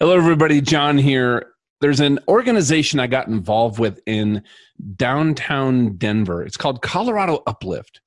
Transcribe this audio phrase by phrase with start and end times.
[0.00, 0.60] Hello, everybody.
[0.60, 1.54] John here.
[1.80, 4.44] There's an organization I got involved with in
[4.94, 6.44] downtown Denver.
[6.44, 8.00] It's called Colorado Uplift.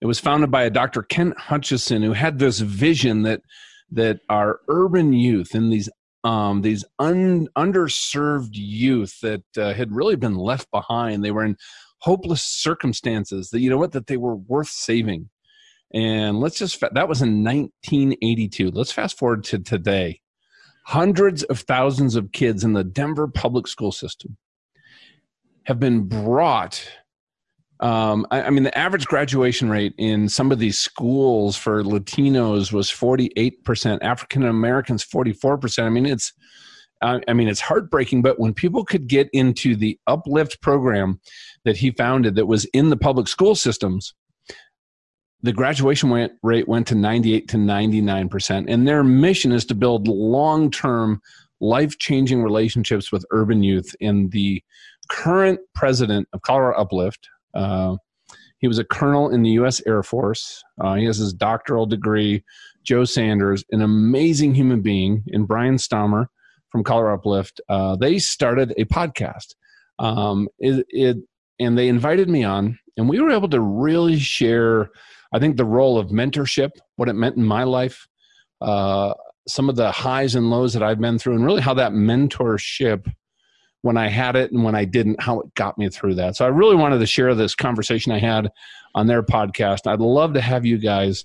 [0.00, 1.04] It was founded by a Dr.
[1.04, 3.42] Kent Hutchison who had this vision that
[3.92, 5.88] that our urban youth and these
[6.24, 11.22] um, these un, underserved youth that uh, had really been left behind.
[11.22, 11.56] They were in
[12.00, 13.50] hopeless circumstances.
[13.50, 15.30] That you know what that they were worth saving.
[15.94, 18.72] And let's just that was in 1982.
[18.72, 20.20] Let's fast forward to today
[20.88, 24.38] hundreds of thousands of kids in the Denver public school system
[25.64, 26.82] have been brought.
[27.80, 32.72] Um, I, I, mean, the average graduation rate in some of these schools for Latinos
[32.72, 35.84] was 48%, African Americans 44%.
[35.84, 36.32] I mean, it's
[37.02, 41.20] I mean, it's heartbreaking, but when people could get into the Uplift program
[41.64, 44.14] that he founded that was in the public school systems,
[45.42, 48.64] the graduation rate went to 98 to 99%.
[48.68, 51.20] And their mission is to build long term,
[51.60, 53.94] life changing relationships with urban youth.
[54.00, 54.62] And the
[55.08, 57.96] current president of Colorado Uplift, uh,
[58.58, 59.80] he was a colonel in the U.S.
[59.86, 60.62] Air Force.
[60.80, 62.42] Uh, he has his doctoral degree.
[62.82, 66.30] Joe Sanders, an amazing human being, and Brian Stammer
[66.70, 69.54] from Colorado Uplift, uh, they started a podcast.
[69.98, 71.18] Um, it, it,
[71.60, 74.90] and they invited me on, and we were able to really share
[75.32, 78.06] I think the role of mentorship, what it meant in my life,
[78.60, 79.14] uh,
[79.46, 83.10] some of the highs and lows that I've been through, and really how that mentorship,
[83.82, 86.36] when I had it and when I didn't, how it got me through that.
[86.36, 88.50] So I really wanted to share this conversation I had
[88.94, 89.86] on their podcast.
[89.86, 91.24] I'd love to have you guys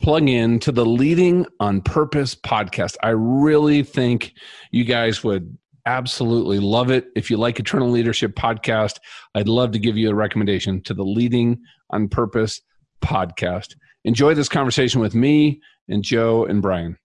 [0.00, 2.96] plug in to the Leading on Purpose podcast.
[3.02, 4.32] I really think
[4.70, 7.06] you guys would absolutely love it.
[7.16, 8.98] If you like Eternal Leadership podcast,
[9.34, 11.58] I'd love to give you a recommendation to the Leading
[11.90, 12.60] on Purpose
[13.00, 13.76] podcast.
[14.04, 16.96] Enjoy this conversation with me and Joe and Brian.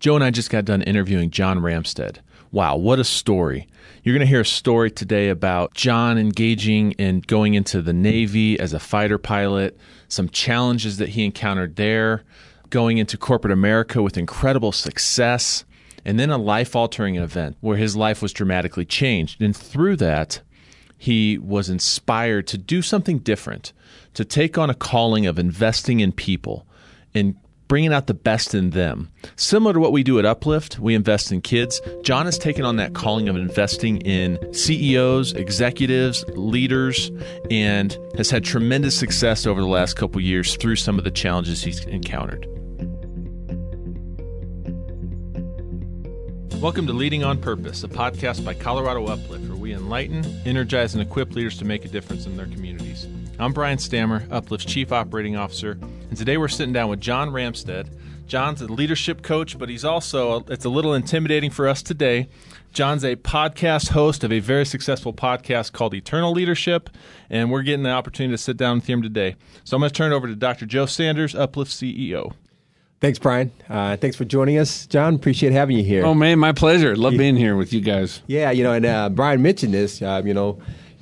[0.00, 2.18] Joe and I just got done interviewing John Ramstead.
[2.52, 3.68] Wow, what a story.
[4.02, 8.58] You're going to hear a story today about John engaging and going into the Navy
[8.58, 9.78] as a fighter pilot,
[10.08, 12.24] some challenges that he encountered there,
[12.70, 15.64] going into corporate America with incredible success,
[16.04, 19.40] and then a life altering event where his life was dramatically changed.
[19.40, 20.40] And through that,
[20.96, 23.72] he was inspired to do something different
[24.14, 26.66] to take on a calling of investing in people
[27.14, 27.34] and
[27.68, 29.08] bringing out the best in them.
[29.36, 31.80] Similar to what we do at Uplift, we invest in kids.
[32.02, 37.12] John has taken on that calling of investing in CEOs, executives, leaders,
[37.48, 41.62] and has had tremendous success over the last couple years through some of the challenges
[41.62, 42.44] he's encountered.
[46.60, 51.00] Welcome to Leading on Purpose, a podcast by Colorado Uplift, where we enlighten, energize, and
[51.00, 53.06] equip leaders to make a difference in their communities.
[53.40, 57.88] I'm Brian Stammer, Uplift's Chief Operating Officer, and today we're sitting down with John Ramstead.
[58.26, 62.28] John's a leadership coach, but he's also, it's a little intimidating for us today.
[62.74, 66.90] John's a podcast host of a very successful podcast called Eternal Leadership,
[67.30, 69.36] and we're getting the opportunity to sit down with him today.
[69.64, 70.66] So I'm going to turn it over to Dr.
[70.66, 72.34] Joe Sanders, Uplift CEO.
[73.00, 73.52] Thanks, Brian.
[73.70, 75.14] Uh, thanks for joining us, John.
[75.14, 76.04] Appreciate having you here.
[76.04, 76.94] Oh man, my pleasure.
[76.94, 78.20] Love being here with you guys.
[78.26, 80.02] Yeah, you know, and uh, Brian mentioned this.
[80.02, 80.60] Uh, you know,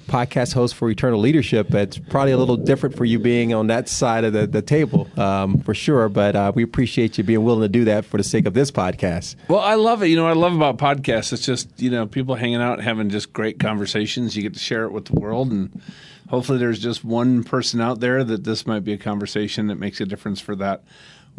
[0.09, 1.73] podcast host for Eternal Leadership.
[1.75, 5.09] It's probably a little different for you being on that side of the, the table,
[5.17, 6.09] um, for sure.
[6.09, 8.71] But uh, we appreciate you being willing to do that for the sake of this
[8.71, 9.37] podcast.
[9.49, 10.09] Well, I love it.
[10.09, 11.33] You know, I love about podcasts.
[11.33, 14.37] It's just you know people hanging out, having just great conversations.
[14.37, 15.81] You get to share it with the world, and
[16.29, 20.01] hopefully, there's just one person out there that this might be a conversation that makes
[20.01, 20.83] a difference for that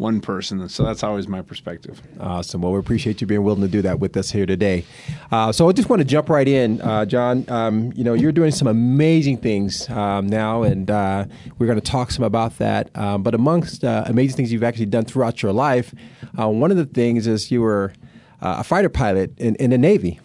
[0.00, 0.66] one person.
[0.68, 2.00] So that's always my perspective.
[2.18, 2.62] Awesome.
[2.62, 4.84] Well, we appreciate you being willing to do that with us here today.
[5.30, 7.44] Uh, so I just want to jump right in, uh, John.
[7.48, 11.26] Um, you know, you're doing some amazing things um, now, and uh,
[11.58, 12.90] we're going to talk some about that.
[12.96, 15.94] Um, but amongst uh, amazing things you've actually done throughout your life,
[16.38, 17.92] uh, one of the things is you were
[18.40, 20.18] uh, a fighter pilot in, in the Navy.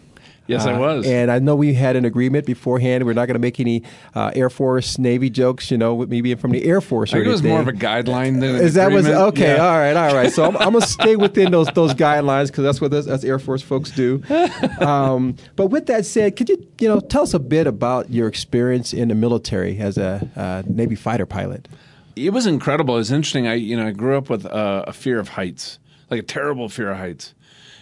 [0.46, 1.06] Yes, uh, I was.
[1.06, 3.04] And I know we had an agreement beforehand.
[3.04, 3.82] We're not going to make any
[4.14, 7.10] uh, Air Force, Navy jokes, you know, with me being from the Air Force.
[7.10, 9.56] I think it was more of a guideline than Is that was okay?
[9.56, 9.66] Yeah.
[9.66, 10.32] All right, all right.
[10.32, 13.24] So I'm, I'm going to stay within those those guidelines because that's what us, us
[13.24, 14.22] Air Force folks do.
[14.76, 18.28] Um, but with that said, could you you know tell us a bit about your
[18.28, 21.68] experience in the military as a uh, Navy fighter pilot?
[22.14, 22.94] It was incredible.
[22.94, 23.46] It was interesting.
[23.46, 25.78] I you know I grew up with uh, a fear of heights,
[26.10, 27.34] like a terrible fear of heights,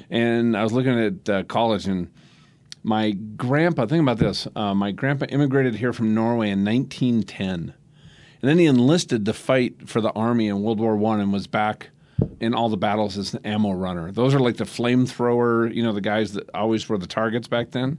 [0.09, 2.11] and I was looking at uh, college and
[2.85, 4.47] my grandpa, think about this.
[4.55, 7.75] Uh, my grandpa immigrated here from Norway in 1910.
[8.43, 11.47] And then he enlisted to fight for the army in World War One and was
[11.47, 11.89] back
[12.41, 14.13] in all the battles as an ammo runner.
[14.13, 17.71] Those are like the flamethrower, you know, the guys that always were the targets back
[17.71, 17.99] then.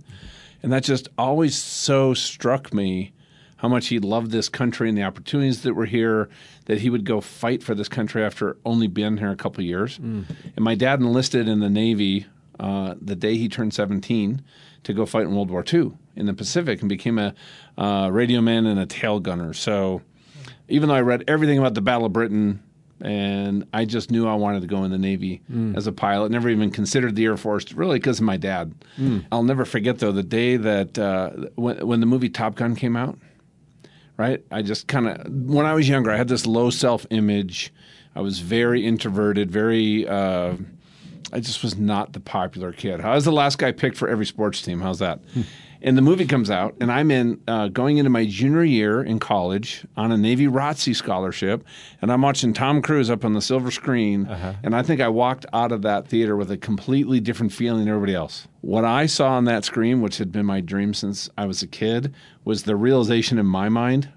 [0.61, 3.11] And that just always so struck me
[3.57, 6.29] how much he loved this country and the opportunities that were here,
[6.65, 9.65] that he would go fight for this country after only being here a couple of
[9.65, 9.97] years.
[10.55, 12.27] And my dad enlisted in the Navy
[12.59, 14.41] uh, the day he turned 17
[14.85, 17.33] to go fight in World War II in the Pacific and became a
[17.77, 19.53] uh, radio man and a tail gunner.
[19.53, 20.01] So
[20.69, 22.63] even though I read everything about the Battle of Britain
[23.01, 25.41] and I just knew I wanted to go in the Navy
[25.75, 26.31] as a pilot.
[26.31, 28.73] Never even considered the Air Force, really, because of my dad.
[29.31, 32.95] I'll never forget though the day that uh, when when the movie Top Gun came
[32.95, 33.17] out.
[34.17, 37.73] Right, I just kind of when I was younger, I had this low self image.
[38.15, 40.07] I was very introverted, very.
[40.07, 40.53] Uh,
[41.35, 43.01] I just was not the popular kid.
[43.01, 44.79] I was the last guy picked for every sports team.
[44.79, 45.19] How's that?
[45.81, 49.19] And the movie comes out, and I'm in uh, going into my junior year in
[49.19, 51.63] college on a Navy ROTC scholarship,
[52.01, 54.25] and I'm watching Tom Cruise up on the silver screen,
[54.63, 57.89] and I think I walked out of that theater with a completely different feeling than
[57.89, 58.47] everybody else.
[58.61, 61.67] What I saw on that screen, which had been my dream since I was a
[61.67, 62.15] kid,
[62.45, 64.09] was the realization in my mind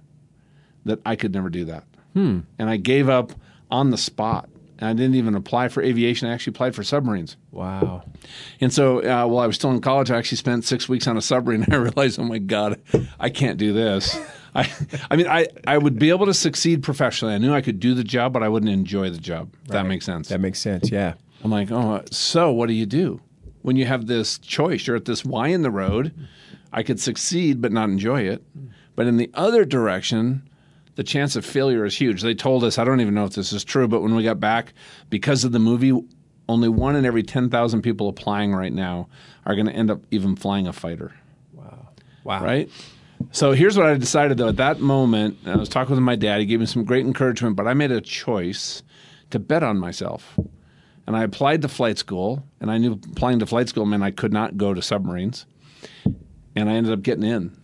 [0.84, 1.84] that I could never do that,
[2.14, 3.32] and I gave up
[3.70, 4.48] on the spot.
[4.80, 6.28] I didn't even apply for aviation.
[6.28, 7.36] I actually applied for submarines.
[7.50, 8.04] Wow.
[8.60, 11.16] And so uh, while I was still in college, I actually spent six weeks on
[11.16, 11.64] a submarine.
[11.64, 12.80] And I realized, oh my God,
[13.18, 14.18] I can't do this.
[14.54, 14.70] I,
[15.10, 17.34] I mean, I, I would be able to succeed professionally.
[17.34, 19.52] I knew I could do the job, but I wouldn't enjoy the job.
[19.64, 20.28] If that makes sense.
[20.28, 20.90] That makes sense.
[20.90, 21.14] Yeah.
[21.42, 23.20] I'm like, oh, so what do you do
[23.62, 24.86] when you have this choice?
[24.86, 26.12] You're at this Y in the road.
[26.72, 28.42] I could succeed, but not enjoy it.
[28.94, 30.47] But in the other direction,
[30.98, 32.22] the chance of failure is huge.
[32.22, 34.40] They told us, I don't even know if this is true, but when we got
[34.40, 34.72] back,
[35.10, 35.92] because of the movie,
[36.48, 39.08] only one in every 10,000 people applying right now
[39.46, 41.14] are going to end up even flying a fighter,
[41.54, 41.86] Wow.
[42.24, 42.42] Wow.
[42.44, 42.68] right?
[43.30, 44.48] So here's what I decided though.
[44.48, 46.40] At that moment, I was talking with my dad.
[46.40, 48.82] He gave me some great encouragement, but I made a choice
[49.30, 50.36] to bet on myself.
[51.06, 54.10] And I applied to flight school, and I knew applying to flight school meant I
[54.10, 55.46] could not go to submarines.
[56.56, 57.56] And I ended up getting in.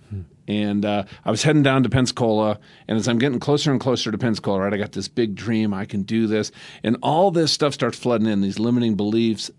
[0.47, 4.11] And uh, I was heading down to Pensacola, and as I'm getting closer and closer
[4.11, 5.73] to Pensacola, right, I got this big dream.
[5.73, 6.53] I can do this,
[6.83, 8.43] and all this stuff starts flooding in.
[8.43, 9.51] These limiting beliefs,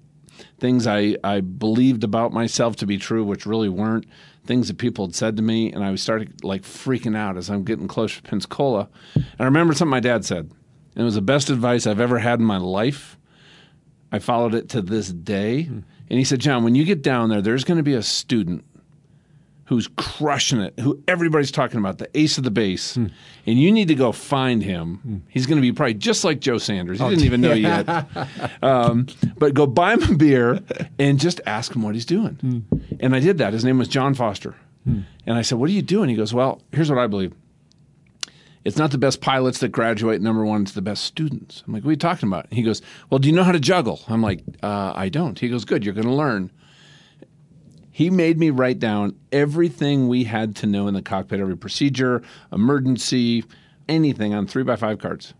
[0.60, 4.06] things I, I believed about myself to be true, which really weren't.
[4.46, 7.50] Things that people had said to me, and I was started like freaking out as
[7.50, 8.88] I'm getting closer to Pensacola.
[9.16, 10.52] And I remember something my dad said,
[10.96, 13.18] and it was the best advice I've ever had in my life.
[14.12, 15.64] I followed it to this day.
[15.64, 15.84] And
[16.20, 18.64] he said, John, when you get down there, there's going to be a student
[19.66, 23.12] who's crushing it, who everybody's talking about, the ace of the base, and
[23.46, 25.24] you need to go find him.
[25.28, 27.00] He's going to be probably just like Joe Sanders.
[27.00, 28.08] He didn't even know you yet.
[28.62, 29.08] Um,
[29.38, 30.60] but go buy him a beer
[31.00, 32.66] and just ask him what he's doing.
[33.00, 33.54] And I did that.
[33.54, 34.56] His name was John Foster.
[34.86, 36.10] And I said, What are you doing?
[36.10, 37.34] He goes, Well, here's what I believe.
[38.64, 40.22] It's not the best pilots that graduate.
[40.22, 41.64] Number one, it's the best students.
[41.68, 42.52] I'm like, what are you talking about?
[42.52, 44.02] He goes, well, do you know how to juggle?
[44.08, 45.38] I'm like, uh, I don't.
[45.38, 45.86] He goes, good.
[45.86, 46.52] You're going to learn.
[47.96, 52.22] He made me write down everything we had to know in the cockpit, every procedure,
[52.52, 53.46] emergency,
[53.88, 55.34] anything on three by five cards.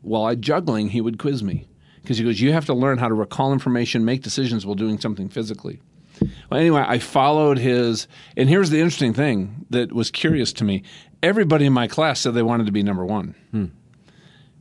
[0.00, 1.68] While I juggling, he would quiz me
[2.00, 4.98] because he goes, you have to learn how to recall information, make decisions while doing
[4.98, 5.82] something physically.
[6.50, 8.08] Well, anyway, I followed his,
[8.38, 10.84] and here's the interesting thing that was curious to me.
[11.22, 13.34] Everybody in my class said they wanted to be number one.
[13.50, 13.66] Hmm.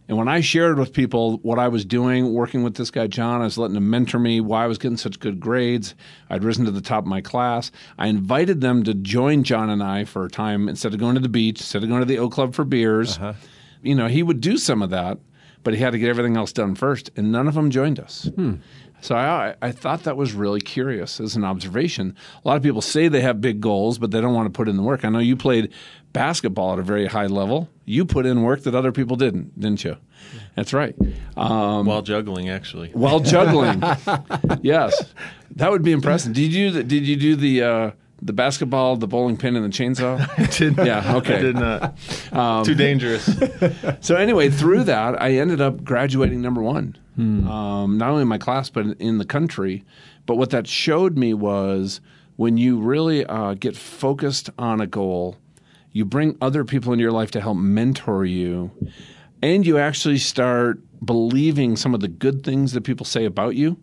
[0.07, 3.42] And when I shared with people what I was doing, working with this guy, John,
[3.42, 5.95] I was letting him mentor me, why I was getting such good grades.
[6.30, 7.71] I'd risen to the top of my class.
[7.98, 11.21] I invited them to join John and I for a time instead of going to
[11.21, 13.18] the beach, instead of going to the O Club for beers.
[13.18, 13.33] Uh-huh.
[13.81, 15.18] You know, he would do some of that,
[15.63, 17.12] but he had to get everything else done first.
[17.18, 18.30] And none of them joined us.
[18.36, 18.56] Hmm.
[19.01, 22.15] So I, I thought that was really curious as an observation.
[22.43, 24.67] A lot of people say they have big goals, but they don't want to put
[24.67, 25.05] in the work.
[25.05, 25.72] I know you played
[26.13, 27.70] basketball at a very high level.
[27.89, 29.96] You put in work that other people didn't, didn't you?
[30.56, 30.94] That's right.
[31.38, 32.89] Um, While juggling, actually.
[32.91, 33.82] while juggling,
[34.62, 35.13] yes,
[35.56, 36.34] that would be impressive.
[36.34, 37.91] Did you do the, did you do the uh,
[38.22, 40.17] the basketball, the bowling pin, and the chainsaw?
[40.58, 41.38] did Yeah, okay.
[41.38, 42.65] I did not.
[42.65, 43.29] Too dangerous.
[44.01, 48.38] So anyway, through that, I ended up graduating number one, um, not only in my
[48.38, 49.86] class but in the country.
[50.25, 52.01] But what that showed me was
[52.36, 55.38] when you really uh, get focused on a goal,
[55.98, 58.70] you bring other people into your life to help mentor you,
[59.42, 63.77] and you actually start believing some of the good things that people say about you.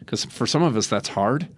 [0.00, 1.48] Because for some of us, that's hard.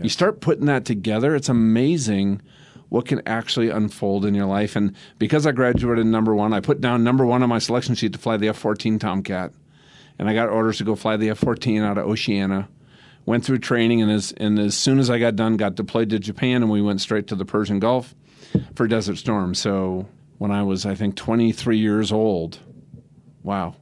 [0.00, 2.42] You start putting that together, it's amazing
[2.90, 4.76] what can actually unfold in your life.
[4.76, 8.12] And because I graduated number one, I put down number one on my selection sheet
[8.12, 9.52] to fly the F 14 Tomcat.
[10.16, 12.68] And I got orders to go fly the F 14 out of Oceana.
[13.24, 16.20] Went through training, and as, and as soon as I got done, got deployed to
[16.20, 18.14] Japan, and we went straight to the Persian Gulf
[18.74, 19.54] for Desert Storm.
[19.54, 20.06] So
[20.38, 22.58] when I was, I think, 23 years old,
[23.42, 23.74] wow.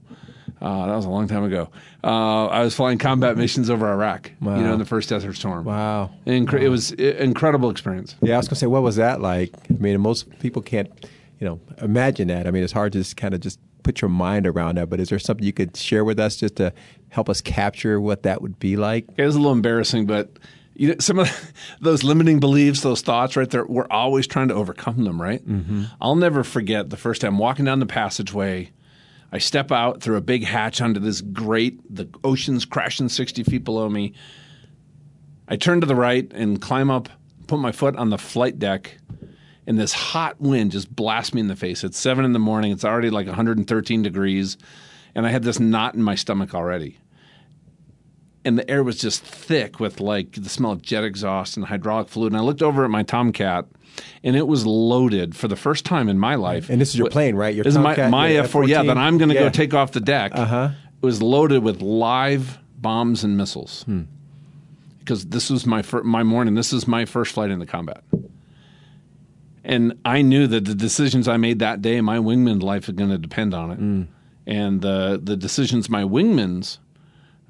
[0.63, 1.69] Uh, that was a long time ago.
[2.03, 5.65] Uh, I was flying combat missions over Iraq, you know, in the first Desert Storm.
[5.65, 6.11] Wow.
[6.27, 8.15] Incre- It was an incredible experience.
[8.23, 9.53] Yeah, I was gonna say, what was that like?
[9.69, 11.09] I mean, most people can't, you
[11.41, 12.47] you know, imagine that.
[12.47, 14.89] I mean, it's hard to just kind of just put your mind around that.
[14.89, 16.73] But is there something you could share with us just to
[17.11, 19.05] help us capture what that would be like?
[19.19, 20.39] It was a little embarrassing, but
[20.75, 24.55] you know, some of those limiting beliefs, those thoughts right there, we're always trying to
[24.55, 25.47] overcome them, right?
[25.47, 25.85] Mm-hmm.
[26.01, 28.71] I'll never forget the first time walking down the passageway.
[29.33, 33.65] I step out through a big hatch onto this grate, the ocean's crashing 60 feet
[33.65, 34.13] below me.
[35.49, 37.09] I turn to the right and climb up,
[37.47, 38.97] put my foot on the flight deck,
[39.67, 41.85] and this hot wind just blasts me in the face.
[41.85, 44.57] It's seven in the morning, it's already like 113 degrees,
[45.15, 46.99] and I had this knot in my stomach already
[48.45, 52.09] and the air was just thick with like the smell of jet exhaust and hydraulic
[52.09, 52.33] fluid.
[52.33, 53.67] And I looked over at my Tomcat,
[54.23, 56.69] and it was loaded for the first time in my life.
[56.69, 57.55] And this is your plane, right?
[57.55, 59.43] Your this Tomcat, is my, my F4, yeah, that I'm going to yeah.
[59.43, 60.33] go take off the deck.
[60.35, 60.71] Uh-huh.
[61.03, 63.83] It was loaded with live bombs and missiles.
[63.85, 64.03] Hmm.
[64.99, 66.55] Because this was my fir- my morning.
[66.55, 68.03] This is my first flight into combat.
[69.63, 73.11] And I knew that the decisions I made that day, my wingman's life is going
[73.11, 73.77] to depend on it.
[73.77, 74.03] Hmm.
[74.47, 76.79] And the the decisions my wingman's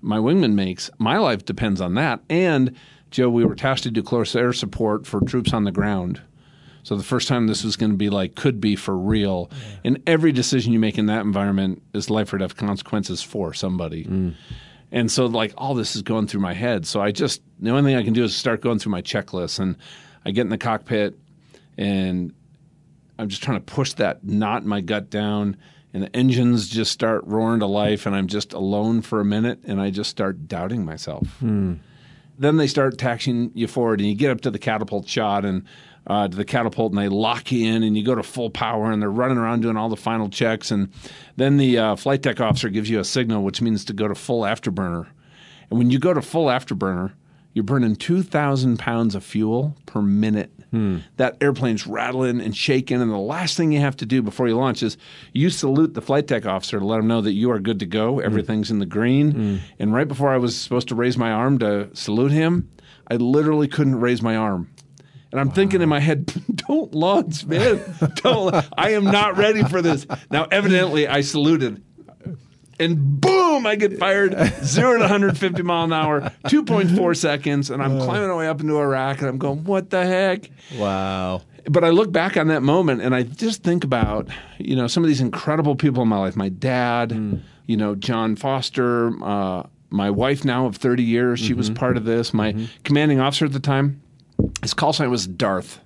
[0.04, 2.20] my wingman makes, my life depends on that.
[2.28, 2.76] And
[3.10, 6.20] Joe, we were tasked to do close air support for troops on the ground.
[6.82, 9.50] So the first time this was going to be like could be for real.
[9.50, 9.58] Yeah.
[9.84, 14.04] And every decision you make in that environment is life or death consequences for somebody.
[14.04, 14.34] Mm.
[14.92, 16.86] And so like all this is going through my head.
[16.86, 19.58] So I just the only thing I can do is start going through my checklist
[19.58, 19.76] and
[20.26, 21.18] I get in the cockpit
[21.78, 22.34] and
[23.18, 25.56] I'm just trying to push that knot in my gut down
[25.94, 29.60] and the engines just start roaring to life and I'm just alone for a minute
[29.64, 31.26] and I just start doubting myself.
[31.38, 31.74] Hmm.
[32.36, 35.64] Then they start taxing you forward and you get up to the catapult shot and
[36.08, 38.90] uh, to the catapult and they lock you in and you go to full power
[38.90, 40.92] and they're running around doing all the final checks and
[41.36, 44.16] then the uh, flight deck officer gives you a signal which means to go to
[44.16, 45.06] full afterburner.
[45.70, 47.12] And when you go to full afterburner,
[47.52, 50.50] you're burning 2,000 pounds of fuel per minute.
[50.74, 50.98] Hmm.
[51.18, 54.56] That airplane's rattling and shaking, and the last thing you have to do before you
[54.56, 54.96] launch is
[55.32, 57.86] you salute the flight deck officer to let him know that you are good to
[57.86, 58.18] go.
[58.18, 59.30] Everything's in the green.
[59.30, 59.56] Hmm.
[59.78, 62.68] And right before I was supposed to raise my arm to salute him,
[63.08, 64.68] I literally couldn't raise my arm.
[65.30, 65.54] And I'm wow.
[65.54, 66.26] thinking in my head,
[66.68, 67.80] don't launch, man.
[68.16, 68.52] Don't.
[68.76, 70.08] I am not ready for this.
[70.28, 71.84] Now, evidently, I saluted
[72.78, 77.98] and boom, I get fired zero to 150 mile an hour, 2.4 seconds, and I'm
[77.98, 80.50] climbing my way up into Iraq, and I'm going, what the heck?
[80.76, 81.42] Wow.
[81.66, 84.28] But I look back on that moment, and I just think about,
[84.58, 86.36] you know, some of these incredible people in my life.
[86.36, 87.40] My dad, mm.
[87.66, 91.58] you know, John Foster, uh, my wife now of 30 years, she mm-hmm.
[91.58, 92.34] was part of this.
[92.34, 92.66] My mm-hmm.
[92.82, 94.02] commanding officer at the time,
[94.60, 95.80] his call sign was Darth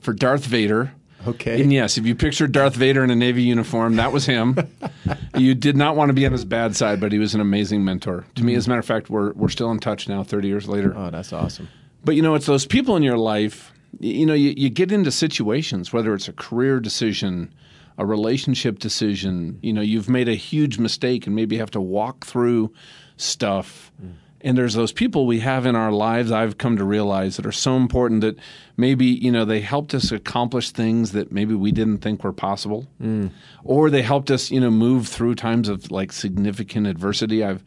[0.00, 0.92] for Darth Vader.
[1.34, 1.60] Okay.
[1.60, 4.56] And yes, if you picture Darth Vader in a Navy uniform, that was him.
[5.36, 7.84] you did not want to be on his bad side, but he was an amazing
[7.84, 8.24] mentor.
[8.34, 10.68] To me, as a matter of fact, we're, we're still in touch now, 30 years
[10.68, 10.94] later.
[10.96, 11.68] Oh, that's awesome.
[12.04, 15.10] But you know, it's those people in your life, you know, you, you get into
[15.10, 17.52] situations, whether it's a career decision,
[17.96, 22.26] a relationship decision, you know, you've made a huge mistake and maybe have to walk
[22.26, 22.72] through
[23.16, 23.90] stuff.
[24.02, 24.14] Mm
[24.44, 27.52] and there's those people we have in our lives I've come to realize that are
[27.52, 28.38] so important that
[28.76, 32.86] maybe you know they helped us accomplish things that maybe we didn't think were possible.
[33.02, 33.30] Mm.
[33.64, 37.42] or they helped us you know move through times of like significant adversity.
[37.42, 37.64] I've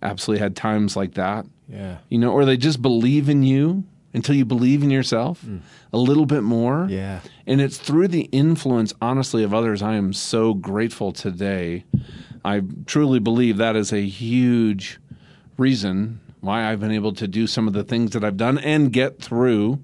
[0.00, 1.44] absolutely had times like that.
[1.68, 1.98] Yeah.
[2.08, 3.84] You know or they just believe in you
[4.14, 5.60] until you believe in yourself mm.
[5.92, 6.86] a little bit more.
[6.88, 7.20] Yeah.
[7.46, 11.84] And it's through the influence honestly of others I am so grateful today.
[12.44, 14.99] I truly believe that is a huge
[15.60, 18.92] reason why I've been able to do some of the things that I've done and
[18.92, 19.78] get through,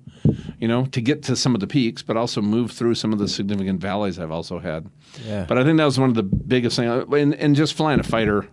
[0.59, 3.18] you know, to get to some of the peaks, but also move through some of
[3.18, 4.88] the significant valleys I've also had.
[5.25, 5.45] Yeah.
[5.47, 7.04] But I think that was one of the biggest things.
[7.12, 8.49] And, and just flying a fighter,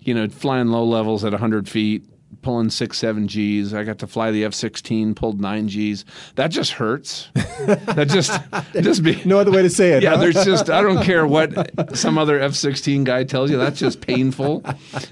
[0.00, 2.04] you know, flying low levels at 100 feet,
[2.42, 3.74] pulling six, seven Gs.
[3.74, 6.04] I got to fly the F sixteen, pulled nine Gs.
[6.36, 7.28] That just hurts.
[7.34, 8.32] that just
[8.74, 10.02] just be no other way to say it.
[10.02, 10.16] Yeah, huh?
[10.18, 13.58] there's just I don't care what some other F sixteen guy tells you.
[13.58, 14.64] That's just painful.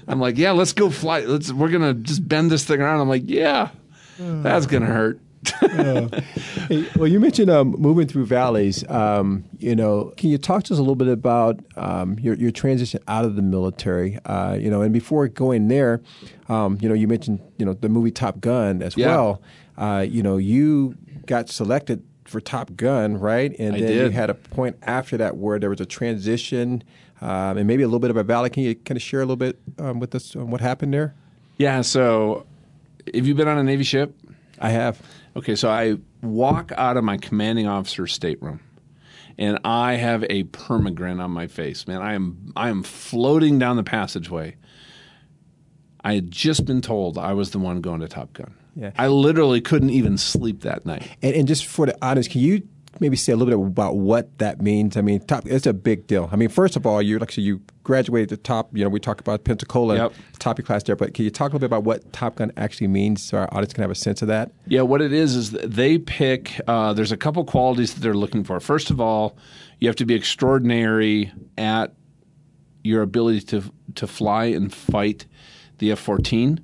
[0.07, 1.21] I'm like, yeah, let's go fly.
[1.21, 3.01] Let's we're gonna just bend this thing around.
[3.01, 3.69] I'm like, yeah,
[4.17, 5.19] that's gonna hurt.
[5.61, 8.87] hey, well, you mentioned um, moving through valleys.
[8.89, 12.51] Um, you know, can you talk to us a little bit about um, your, your
[12.51, 14.17] transition out of the military?
[14.25, 16.01] Uh, you know, and before going there,
[16.49, 19.07] um, you know, you mentioned you know the movie Top Gun as yeah.
[19.07, 19.41] well.
[19.77, 23.55] Uh, you know, you got selected for Top Gun, right?
[23.57, 24.03] And I then did.
[24.03, 26.83] you had a point after that where there was a transition
[27.21, 28.49] um, and maybe a little bit of a valley.
[28.49, 31.15] Can you kind of share a little bit um, with us on what happened there?
[31.57, 31.81] Yeah.
[31.81, 32.45] So,
[33.13, 34.13] have you been on a Navy ship?
[34.59, 35.01] I have.
[35.39, 38.59] Okay, so I walk out of my commanding officer's stateroom
[39.37, 41.87] and I have a permagrin on my face.
[41.87, 44.57] Man, I am I am floating down the passageway.
[46.03, 48.53] I had just been told I was the one going to Top Gun.
[48.75, 48.91] Yeah.
[48.97, 51.09] I literally couldn't even sleep that night.
[51.21, 52.67] And, and just for the audience, can you
[52.99, 54.97] maybe say a little bit about what that means?
[54.97, 56.29] I mean, top it's a big deal.
[56.31, 58.75] I mean, first of all, you actually you graduated at the top.
[58.75, 60.13] You know, we talked about Pensacola, Yep.
[60.39, 60.95] top of class there.
[60.95, 63.47] But can you talk a little bit about what Top Gun actually means, so our
[63.53, 64.51] audience can have a sense of that?
[64.67, 66.59] Yeah, what it is is they pick.
[66.67, 68.59] Uh, there's a couple qualities that they're looking for.
[68.59, 69.37] First of all,
[69.79, 71.93] you have to be extraordinary at
[72.83, 73.63] your ability to
[73.95, 75.25] to fly and fight
[75.79, 76.59] the F-14.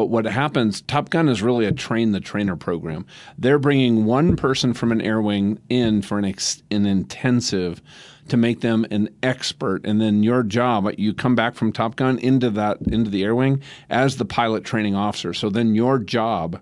[0.00, 0.80] But what happens?
[0.80, 3.04] Top Gun is really a train the trainer program.
[3.36, 7.82] They're bringing one person from an air wing in for an ex, an intensive
[8.28, 12.18] to make them an expert, and then your job you come back from Top Gun
[12.18, 15.34] into that into the air wing as the pilot training officer.
[15.34, 16.58] So then your job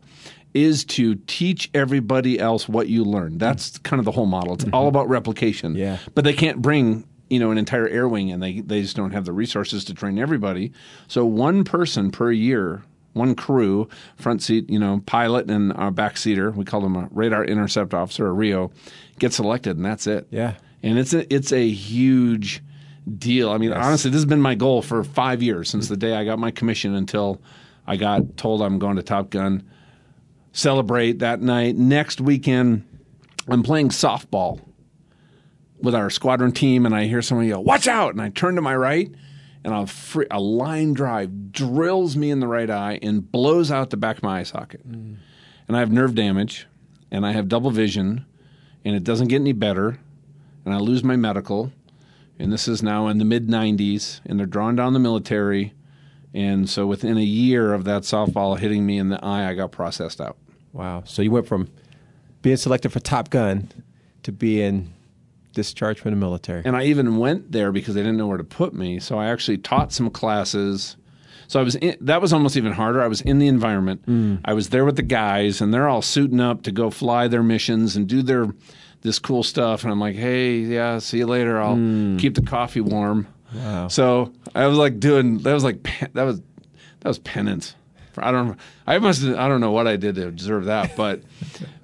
[0.52, 3.38] is to teach everybody else what you learned.
[3.38, 4.54] That's kind of the whole model.
[4.54, 4.75] It's mm-hmm.
[4.75, 5.76] all about replication.
[5.76, 5.99] Yeah.
[6.12, 9.12] But they can't bring you know an entire air wing and they they just don't
[9.12, 10.73] have the resources to train everybody.
[11.07, 16.17] So one person per year, one crew, front seat, you know, pilot and our back
[16.17, 18.71] seater, we call them a radar intercept officer, a RIO,
[19.19, 20.27] gets selected and that's it.
[20.31, 20.55] Yeah.
[20.83, 22.62] And it's a, it's a huge
[23.17, 23.50] deal.
[23.50, 26.25] I mean, honestly, this has been my goal for 5 years since the day I
[26.25, 27.41] got my commission until
[27.87, 29.69] I got told I'm going to Top Gun
[30.53, 31.77] celebrate that night.
[31.77, 32.85] Next weekend,
[33.49, 34.61] I'm playing softball
[35.81, 38.61] with our squadron team, and I hear someone yell, "Watch out!" And I turn to
[38.61, 39.11] my right,
[39.65, 43.91] and a, free, a line drive drills me in the right eye and blows out
[43.91, 44.88] the back of my eye socket.
[44.88, 45.17] Mm.
[45.67, 46.67] And I have nerve damage,
[47.11, 48.25] and I have double vision,
[48.85, 49.99] and it doesn't get any better,
[50.65, 51.73] and I lose my medical.
[52.38, 55.75] And this is now in the mid 90s, and they're drawing down the military.
[56.33, 59.73] And so within a year of that softball hitting me in the eye, I got
[59.73, 60.37] processed out.
[60.73, 61.03] Wow.
[61.05, 61.69] So you went from
[62.43, 63.71] being selected for Top Gun
[64.23, 64.93] to being
[65.59, 66.62] discharged from the military.
[66.65, 69.00] And I even went there because they didn't know where to put me.
[69.00, 70.97] So I actually taught some classes.
[71.49, 73.03] So I was in, that was almost even harder.
[73.03, 74.07] I was in the environment.
[74.07, 74.41] Mm.
[74.45, 77.43] I was there with the guys, and they're all suiting up to go fly their
[77.43, 78.47] missions and do their
[79.00, 79.83] this cool stuff.
[79.83, 81.61] And I'm like, hey, yeah, see you later.
[81.61, 82.19] I'll mm.
[82.21, 83.27] keep the coffee warm.
[83.53, 83.88] Wow.
[83.88, 86.41] So I was like doing that was like that was
[87.00, 87.75] that was penance.
[88.22, 91.22] I don't I must I don't know what I did to deserve that, but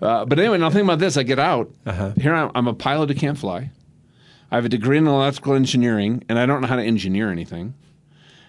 [0.00, 1.16] uh, but anyway, now think about this.
[1.16, 2.12] I get out uh-huh.
[2.16, 2.34] here.
[2.34, 3.70] I'm, I'm a pilot who can't fly.
[4.50, 7.74] I have a degree in electrical engineering, and I don't know how to engineer anything.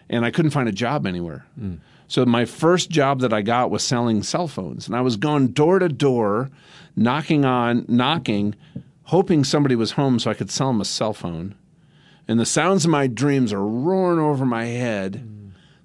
[0.07, 1.47] And I couldn't find a job anywhere.
[1.59, 1.79] Mm.
[2.07, 5.47] So my first job that I got was selling cell phones, and I was going
[5.47, 6.51] door to door,
[6.95, 8.53] knocking on, knocking,
[9.03, 11.55] hoping somebody was home so I could sell them a cell phone.
[12.27, 15.34] And the sounds of my dreams are roaring over my head, mm.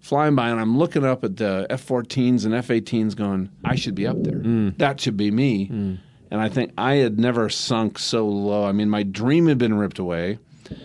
[0.01, 4.07] Flying by, and I'm looking up at the F-14s and F-18s, going, "I should be
[4.07, 4.39] up there.
[4.39, 4.79] Mm.
[4.79, 5.99] That should be me." Mm.
[6.31, 8.65] And I think I had never sunk so low.
[8.65, 10.39] I mean, my dream had been ripped away.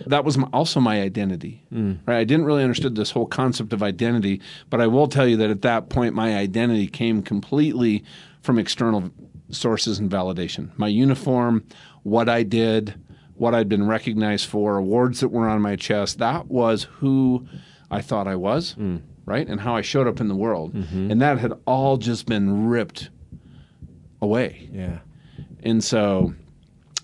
[0.06, 1.62] That was my, also my identity.
[1.72, 1.98] Mm.
[2.06, 2.18] Right?
[2.18, 5.50] I didn't really understood this whole concept of identity, but I will tell you that
[5.50, 8.02] at that point, my identity came completely
[8.42, 9.10] from external
[9.50, 10.76] sources and validation.
[10.76, 11.64] My uniform,
[12.02, 12.94] what I did,
[13.36, 16.18] what I'd been recognized for, awards that were on my chest.
[16.18, 17.46] That was who
[17.90, 18.98] I thought I was, hmm.
[19.24, 19.46] right?
[19.46, 20.74] And how I showed up in the world.
[20.74, 21.10] Mm-hmm.
[21.10, 23.10] And that had all just been ripped
[24.20, 24.68] away.
[24.72, 24.98] Yeah.
[25.62, 26.34] And so,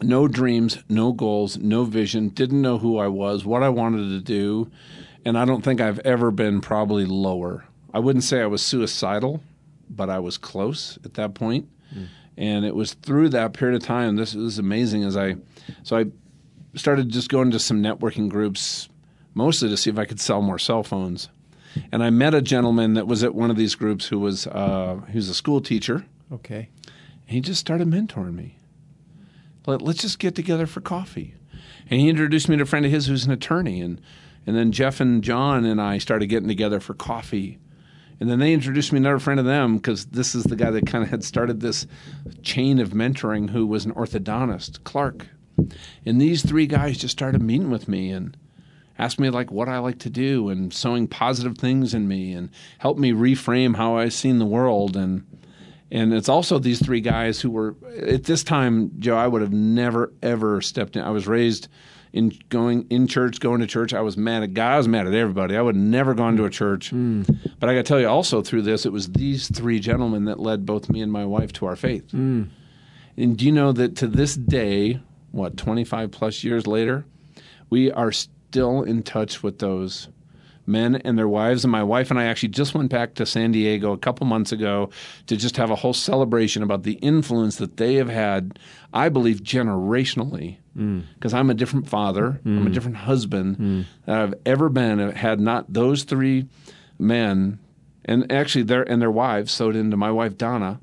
[0.01, 4.21] no dreams, no goals, no vision, didn't know who I was, what I wanted to
[4.21, 4.71] do.
[5.25, 7.64] And I don't think I've ever been probably lower.
[7.95, 9.42] I wouldn't say I was suicidal,
[9.88, 11.68] but I was close at that point.
[11.92, 12.05] Hmm.
[12.37, 14.16] And it was through that period of time.
[14.16, 15.05] This is amazing.
[15.05, 15.37] As I,
[15.83, 16.07] so I
[16.75, 18.88] started just going to some networking groups,
[19.35, 21.29] mostly to see if I could sell more cell phones.
[21.90, 25.01] And I met a gentleman that was at one of these groups who was uh,
[25.12, 26.05] was a school teacher.
[26.31, 26.68] Okay.
[27.25, 28.59] He just started mentoring me.
[29.66, 31.35] Let, let's just get together for coffee.
[31.88, 33.81] And he introduced me to a friend of his who's an attorney.
[33.81, 34.01] And,
[34.47, 37.59] and then Jeff and John and I started getting together for coffee.
[38.21, 40.71] And then they introduced me to another friend of them because this is the guy
[40.71, 41.87] that kind of had started this
[42.42, 45.27] chain of mentoring who was an orthodontist, Clark.
[46.05, 48.37] And these three guys just started meeting with me and
[49.03, 52.51] asked me like what I like to do and sowing positive things in me and
[52.79, 55.27] helped me reframe how I seen the world and
[55.91, 59.15] and it's also these three guys who were at this time, Joe.
[59.15, 61.03] I would have never ever stepped in.
[61.03, 61.69] I was raised
[62.15, 63.93] in going in church, going to church.
[63.93, 64.73] I was mad at God.
[64.73, 65.55] I was mad at everybody.
[65.55, 66.93] I would have never gone to a church.
[66.93, 67.27] Mm.
[67.27, 67.53] Mm.
[67.61, 70.41] But I got to tell you, also through this, it was these three gentlemen that
[70.41, 72.09] led both me and my wife to our faith.
[72.12, 72.49] Mm.
[73.19, 77.05] And do you know that to this day, what twenty five plus years later,
[77.69, 78.12] we are
[78.53, 80.09] still in touch with those
[80.67, 81.65] men and their wives.
[81.65, 84.53] And my wife and I actually just went back to San Diego a couple months
[84.53, 84.91] ago
[85.27, 88.59] to just have a whole celebration about the influence that they have had,
[88.93, 90.59] I believe, generationally.
[90.77, 91.05] Mm.
[91.15, 92.75] Because I'm a different father, I'm a mm.
[92.75, 93.85] different husband mm.
[94.05, 94.99] that I've ever been.
[95.12, 96.47] Had not those three
[96.99, 97.59] men,
[98.05, 100.79] and actually their and their wives sowed into my wife Donna.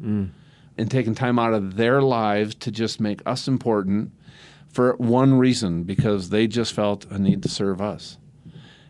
[0.78, 4.12] and taken time out of their lives to just make us important
[4.72, 8.18] for one reason because they just felt a need to serve us.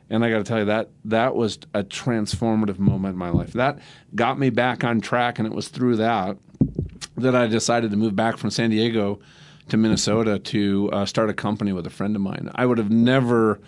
[0.10, 3.54] And I got to tell you that that was a transformative moment in my life.
[3.54, 3.80] That
[4.16, 6.38] got me back on track, and it was through that
[7.18, 9.20] that I decided to move back from San Diego
[9.70, 12.50] to Minnesota to uh, start a company with a friend of mine.
[12.56, 13.60] I would have never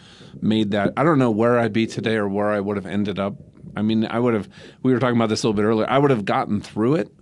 [0.42, 0.94] made that.
[0.98, 3.36] I don't know where I'd be today or where I would have ended up.
[3.76, 4.50] I mean, I would have.
[4.84, 5.90] We were talking about this a little bit earlier.
[5.90, 7.14] I would have gotten through it,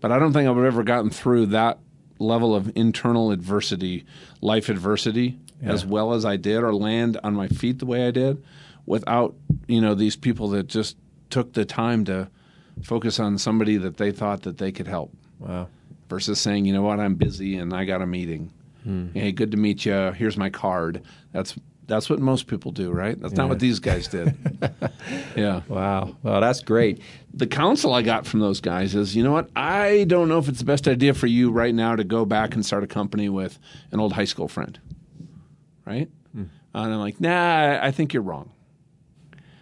[0.00, 1.78] but I don't think I would have ever gotten through that
[2.18, 4.04] level of internal adversity,
[4.40, 5.72] life adversity, yeah.
[5.72, 8.42] as well as I did, or land on my feet the way I did,
[8.86, 9.34] without
[9.66, 10.96] you know these people that just
[11.30, 12.28] took the time to
[12.82, 15.12] focus on somebody that they thought that they could help.
[15.38, 15.68] Wow.
[16.08, 18.52] Versus saying, you know what, I'm busy and I got a meeting.
[18.84, 19.08] Hmm.
[19.12, 20.12] Hey, good to meet you.
[20.12, 21.02] Here's my card.
[21.32, 23.18] That's that's what most people do, right?
[23.20, 23.38] That's yeah.
[23.38, 24.36] not what these guys did.
[25.36, 25.62] yeah.
[25.68, 26.16] Wow.
[26.22, 27.00] Well, that's great.
[27.32, 29.50] The counsel I got from those guys is, you know what?
[29.54, 32.54] I don't know if it's the best idea for you right now to go back
[32.54, 33.58] and start a company with
[33.92, 34.78] an old high school friend.
[35.84, 36.08] Right?
[36.32, 36.44] Hmm.
[36.74, 38.50] And I'm like, nah, I think you're wrong.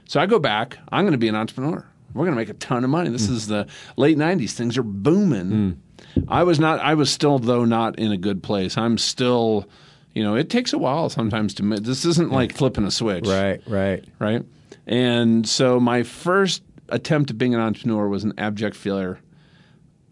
[0.07, 0.79] So I go back.
[0.91, 1.87] I'm going to be an entrepreneur.
[2.15, 3.11] We're going to make a ton of money.
[3.11, 3.33] This mm.
[3.33, 4.53] is the late 90s.
[4.53, 5.79] Things are booming.
[6.17, 6.25] Mm.
[6.29, 8.79] I was not, I was still, though, not in a good place.
[8.79, 9.67] I'm still
[10.14, 11.62] you know, it takes a while sometimes to.
[11.62, 13.27] This isn't like flipping a switch.
[13.27, 14.44] Right, right, right.
[14.87, 19.18] And so my first attempt at being an entrepreneur was an abject failure.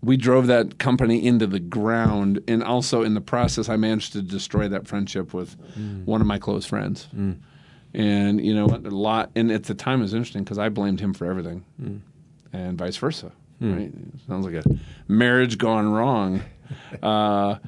[0.02, 4.22] We drove that company into the ground, and also in the process, I managed to
[4.22, 6.04] destroy that friendship with mm.
[6.04, 7.06] one of my close friends.
[7.14, 7.38] Mm.
[7.94, 9.30] And you know, a lot.
[9.36, 12.00] And at the time, it was interesting because I blamed him for everything, mm.
[12.52, 13.30] and vice versa.
[13.60, 13.74] Hmm.
[13.76, 13.92] Right?
[14.26, 14.64] Sounds like a
[15.06, 16.42] marriage gone wrong.
[17.02, 17.58] Uh,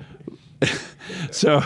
[1.31, 1.63] so,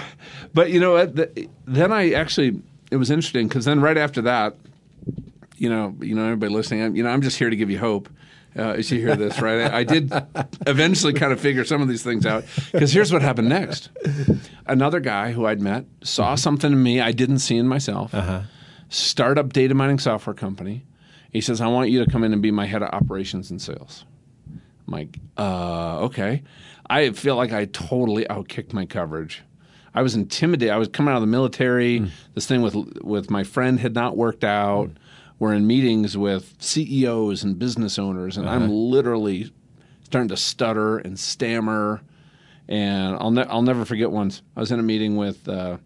[0.55, 1.17] but you know what?
[1.17, 4.57] The, then I actually it was interesting because then right after that,
[5.57, 7.79] you know, you know, everybody listening, I'm, you know, I'm just here to give you
[7.79, 8.09] hope.
[8.57, 9.71] Uh, as you hear this, right?
[9.71, 10.11] I, I did
[10.67, 13.91] eventually kind of figure some of these things out because here's what happened next.
[14.67, 16.37] Another guy who I'd met saw mm-hmm.
[16.37, 18.13] something in me I didn't see in myself.
[18.13, 18.43] Uh-huh.
[18.89, 20.85] Startup data mining software company.
[21.31, 23.63] He says, "I want you to come in and be my head of operations and
[23.63, 24.05] sales."
[24.89, 26.43] I'm like, uh, okay.
[26.91, 29.43] I feel like I totally outkicked my coverage.
[29.95, 30.73] I was intimidated.
[30.73, 32.01] I was coming out of the military.
[32.01, 32.11] Mm.
[32.35, 34.89] This thing with with my friend had not worked out.
[34.89, 34.97] Mm.
[35.39, 38.57] We're in meetings with CEOs and business owners, and uh-huh.
[38.57, 39.53] I'm literally
[40.05, 42.01] starting to stutter and stammer.
[42.69, 45.79] And I'll ne- I'll never forget once I was in a meeting with uh,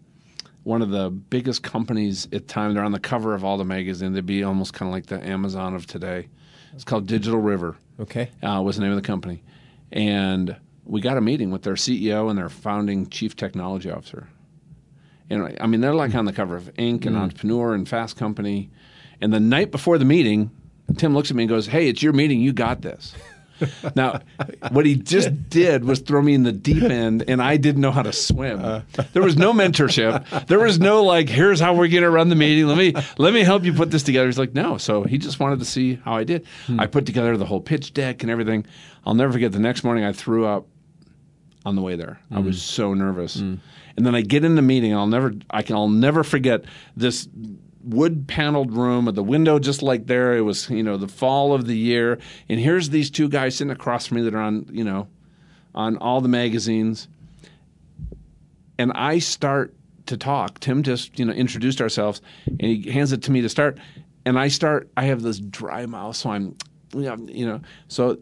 [0.63, 2.73] one of the biggest companies at the time.
[2.73, 4.15] They're on the cover of all the magazines.
[4.15, 6.27] They'd be almost kind of like the Amazon of today.
[6.73, 7.77] It's called Digital River.
[7.99, 9.43] Okay, uh, was the name of the company,
[9.91, 14.27] and we got a meeting with their CEO and their founding chief technology officer.
[15.29, 17.05] And I mean, they're like on the cover of Inc.
[17.05, 17.19] and mm.
[17.19, 18.69] Entrepreneur and Fast Company.
[19.21, 20.51] And the night before the meeting,
[20.97, 22.41] Tim looks at me and goes, "Hey, it's your meeting.
[22.41, 23.13] You got this."
[23.95, 24.19] now,
[24.71, 27.91] what he just did was throw me in the deep end, and I didn't know
[27.91, 28.63] how to swim.
[28.63, 28.81] Uh.
[29.13, 30.47] There was no mentorship.
[30.47, 32.67] There was no like, "Here's how we're going to run the meeting.
[32.67, 35.39] Let me let me help you put this together." He's like, "No." So he just
[35.39, 36.45] wanted to see how I did.
[36.67, 36.79] Hmm.
[36.79, 38.65] I put together the whole pitch deck and everything.
[39.05, 39.51] I'll never forget.
[39.51, 40.67] The next morning, I threw up
[41.65, 42.19] on the way there.
[42.31, 42.37] Mm.
[42.37, 42.61] I was mm.
[42.61, 43.37] so nervous.
[43.37, 43.59] Mm.
[43.95, 44.93] And then I get in the meeting.
[44.93, 47.27] I'll never I can I'll never forget this
[47.83, 50.35] wood paneled room with the window just like there.
[50.35, 53.71] It was you know the fall of the year, and here's these two guys sitting
[53.71, 55.07] across from me that are on you know
[55.75, 57.07] on all the magazines,
[58.77, 59.75] and I start
[60.07, 60.59] to talk.
[60.59, 63.77] Tim just you know introduced ourselves, and he hands it to me to start,
[64.25, 64.89] and I start.
[64.97, 66.55] I have this dry mouth, so I'm
[66.93, 68.17] you know so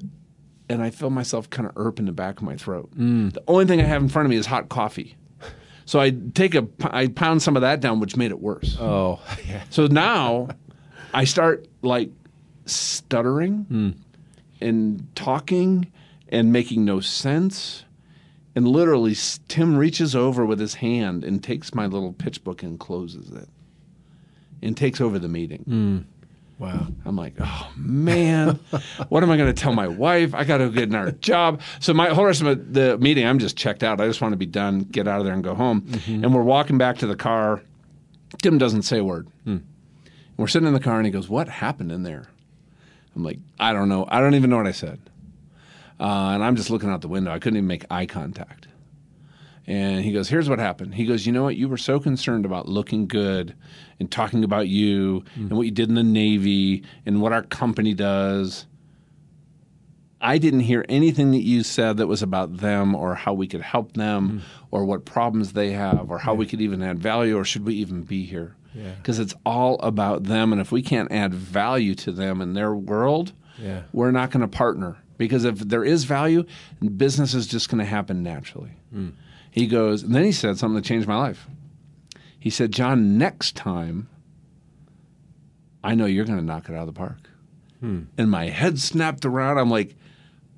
[0.72, 2.90] and I feel myself kind of erp in the back of my throat.
[2.98, 3.34] Mm.
[3.34, 5.16] The only thing I have in front of me is hot coffee.
[5.86, 8.78] So I take a, I pound some of that down, which made it worse.
[8.80, 9.64] Oh, yeah.
[9.70, 10.48] So now
[11.14, 12.10] I start like
[12.66, 13.96] stuttering mm.
[14.62, 15.92] and talking
[16.30, 17.84] and making no sense.
[18.56, 19.16] And literally,
[19.48, 23.48] Tim reaches over with his hand and takes my little pitch book and closes it
[24.62, 25.66] and takes over the meeting.
[25.68, 26.21] Mm.
[26.62, 26.86] Wow.
[27.06, 28.60] I'm like, oh man,
[29.10, 30.36] what am I going to tell my wife?
[30.36, 31.60] I got to get another job.
[31.80, 34.00] So my whole rest of the meeting, I'm just checked out.
[34.00, 35.82] I just want to be done, get out of there, and go home.
[35.82, 36.24] Mm-hmm.
[36.24, 37.64] And we're walking back to the car.
[38.44, 39.28] Tim doesn't say a word.
[39.44, 39.58] Hmm.
[40.38, 42.28] We're sitting in the car, and he goes, "What happened in there?"
[43.16, 44.06] I'm like, "I don't know.
[44.08, 45.00] I don't even know what I said."
[46.00, 47.32] Uh, and I'm just looking out the window.
[47.32, 48.68] I couldn't even make eye contact.
[49.72, 50.96] And he goes, Here's what happened.
[50.96, 51.56] He goes, You know what?
[51.56, 53.56] You were so concerned about looking good
[54.02, 55.50] and talking about you mm.
[55.50, 58.66] and what you did in the Navy and what our company does.
[60.20, 63.62] I didn't hear anything that you said that was about them or how we could
[63.62, 64.42] help them mm.
[64.72, 66.40] or what problems they have or how yeah.
[66.40, 68.58] we could even add value or should we even be here.
[68.98, 69.24] Because yeah.
[69.24, 70.52] it's all about them.
[70.52, 73.84] And if we can't add value to them in their world, yeah.
[73.94, 76.44] we're not going to partner because if there is value,
[76.98, 78.72] business is just going to happen naturally.
[79.52, 81.48] He goes, and then he said something that changed my life.
[82.40, 84.10] He said, John, next time,
[85.84, 87.30] I know you're going to knock it out of the park.
[88.18, 89.58] And my head snapped around.
[89.58, 89.96] I'm like,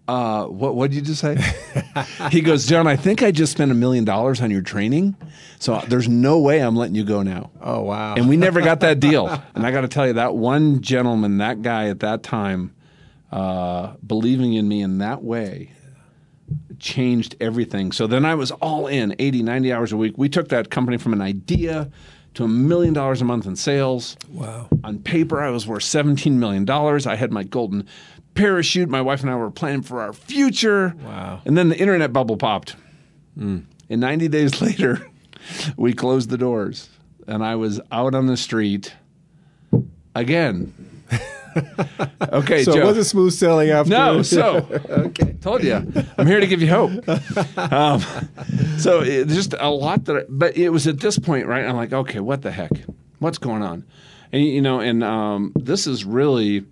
[0.08, 1.38] uh, what what did you just say?
[2.32, 5.16] he goes, John, I think I just spent a million dollars on your training.
[5.60, 7.52] So there's no way I'm letting you go now.
[7.62, 8.16] Oh wow.
[8.16, 9.30] And we never got that deal.
[9.56, 12.76] And I got to tell you, that one gentleman, that guy at that time,
[13.32, 15.72] uh, believing in me in that way
[16.84, 17.92] changed everything.
[17.92, 20.18] So then I was all in 80, 90 hours a week.
[20.18, 21.90] We took that company from an idea
[22.36, 24.18] to a million dollars a month in sales.
[24.30, 24.68] wow.
[24.84, 26.70] On paper, I was worth $17 million.
[26.70, 27.88] I had my golden
[28.36, 28.90] parachute.
[28.90, 30.94] My wife and I were planning for our future.
[31.04, 31.42] Wow.
[31.46, 32.76] And then the internet bubble popped.
[33.38, 33.60] Hmm.
[33.90, 35.08] And 90 days later,
[35.78, 36.90] we closed the doors.
[37.28, 38.94] And I was out on the street
[40.14, 40.74] again.
[42.34, 42.82] okay, So Joe.
[42.82, 43.90] it wasn't smooth sailing after.
[43.92, 44.58] No, so
[44.90, 45.34] okay.
[45.42, 45.76] told you,
[46.18, 46.92] I'm here to give you hope.
[47.58, 48.02] Um,
[48.78, 51.66] so it, just a lot that, I, but it was at this point, right?
[51.66, 52.72] I'm like, okay, what the heck,
[53.20, 53.86] what's going on?
[54.32, 56.66] And you know, and um, this is really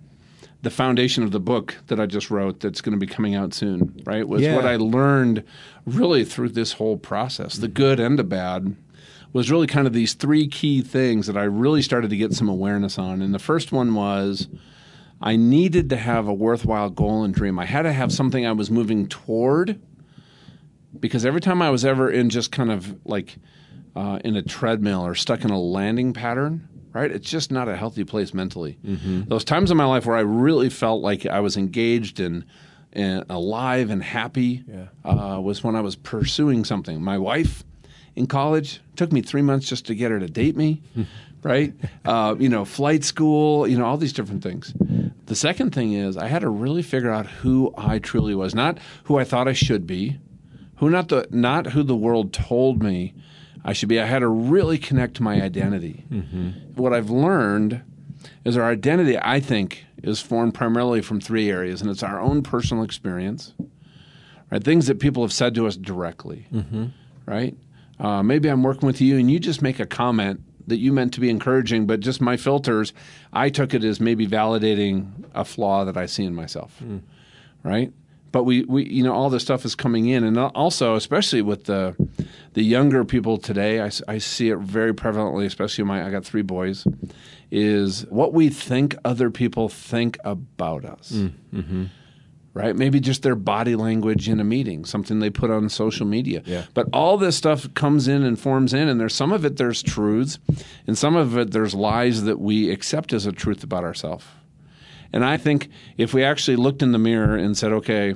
[0.63, 2.59] the foundation of the book that I just wrote.
[2.59, 4.27] That's going to be coming out soon, right?
[4.27, 4.55] Was Yeah.
[4.55, 5.43] what I learned
[5.85, 8.75] really through this whole process, the good and the bad.
[9.33, 12.49] Was really kind of these three key things that I really started to get some
[12.49, 13.21] awareness on.
[13.21, 14.49] And the first one was
[15.21, 17.57] I needed to have a worthwhile goal and dream.
[17.59, 19.79] I had to have something I was moving toward
[20.99, 23.37] because every time I was ever in just kind of like
[23.95, 27.09] uh, in a treadmill or stuck in a landing pattern, right?
[27.11, 28.77] It's just not a healthy place mentally.
[29.29, 32.43] Those times in my life where I really felt like I was engaged and,
[32.91, 34.63] and alive and happy
[35.05, 37.01] uh, was when I was pursuing something.
[37.01, 37.63] My wife
[38.15, 40.81] in college took me three months just to get her to date me.
[41.43, 41.73] right?
[42.05, 44.73] Uh, you know, flight school, you know, all these different things.
[45.25, 48.77] The second thing is I had to really figure out who I truly was, not
[49.05, 50.19] who I thought I should be,
[50.77, 53.13] who not the not who the world told me
[53.63, 53.99] I should be.
[53.99, 56.05] I had to really connect to my identity.
[56.75, 57.81] What I've learned
[58.45, 62.43] is our identity, I think, is formed primarily from three areas, and it's our own
[62.43, 63.53] personal experience,
[64.51, 64.63] right?
[64.63, 66.47] Things that people have said to us directly,
[67.25, 67.55] right?
[68.01, 71.13] Uh, maybe I'm working with you, and you just make a comment that you meant
[71.13, 72.93] to be encouraging, but just my filters,
[73.31, 76.97] I took it as maybe validating a flaw that I see in myself, hmm.
[77.63, 77.93] right?
[78.31, 81.65] But we, we, you know, all this stuff is coming in, and also, especially with
[81.65, 81.95] the
[82.53, 85.45] the younger people today, I see it very prevalently.
[85.45, 86.87] Especially my, I got three boys,
[87.51, 91.85] is what we think other people think about us mm, mm-hmm.
[92.53, 92.75] Right?
[92.75, 96.41] Maybe just their body language in a meeting, something they put on social media.
[96.45, 96.65] Yeah.
[96.73, 99.81] But all this stuff comes in and forms in, and there's some of it there's
[99.81, 100.39] truths,
[100.87, 104.25] and some of it there's lies that we accept as a truth about ourselves.
[105.13, 108.15] And I think if we actually looked in the mirror and said, okay,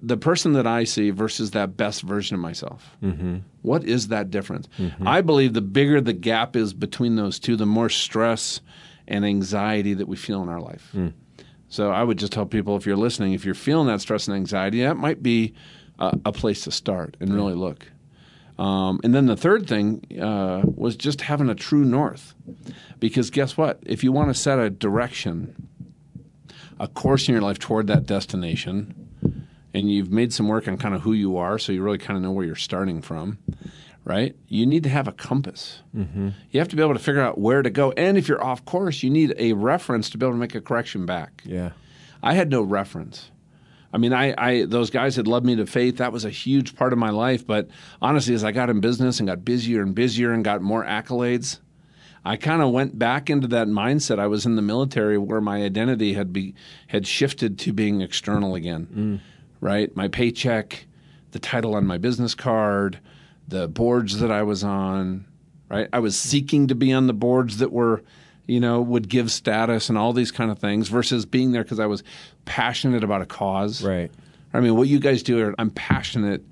[0.00, 2.96] the person that I see versus that best version of myself.
[3.02, 3.38] Mm-hmm.
[3.62, 4.68] What is that difference?
[4.78, 5.08] Mm-hmm.
[5.08, 8.60] I believe the bigger the gap is between those two, the more stress
[9.08, 10.88] and anxiety that we feel in our life.
[10.94, 11.14] Mm.
[11.68, 14.36] So I would just tell people if you're listening, if you're feeling that stress and
[14.36, 15.54] anxiety, that might be
[15.98, 17.86] a, a place to start and really look.
[18.58, 22.34] Um, and then the third thing uh, was just having a true north.
[22.98, 23.80] Because guess what?
[23.86, 25.68] If you want to set a direction,
[26.80, 29.08] a course in your life toward that destination,
[29.74, 32.16] and you've made some work on kind of who you are, so you really kind
[32.16, 33.38] of know where you're starting from,
[34.08, 34.34] right?
[34.48, 35.82] You need to have a compass.
[35.94, 36.30] Mm-hmm.
[36.50, 37.92] You have to be able to figure out where to go.
[37.92, 40.62] And if you're off course, you need a reference to be able to make a
[40.62, 41.42] correction back.
[41.44, 41.72] Yeah.
[42.22, 43.30] I had no reference.
[43.92, 45.98] I mean, I, I those guys had led me to faith.
[45.98, 47.46] That was a huge part of my life.
[47.46, 47.68] But
[48.00, 51.60] honestly, as I got in business and got busier and busier and got more accolades,
[52.24, 54.18] I kind of went back into that mindset.
[54.18, 56.54] I was in the military where my identity had be
[56.88, 59.20] had shifted to being external again.
[59.60, 60.86] Right, my paycheck,
[61.32, 63.00] the title on my business card,
[63.48, 65.26] the boards that I was on.
[65.70, 68.02] Right, I was seeking to be on the boards that were
[68.48, 71.78] you know, would give status and all these kind of things versus being there because
[71.78, 72.02] I was
[72.46, 73.84] passionate about a cause.
[73.84, 74.10] Right.
[74.54, 76.42] I mean, what you guys do, are, I'm passionate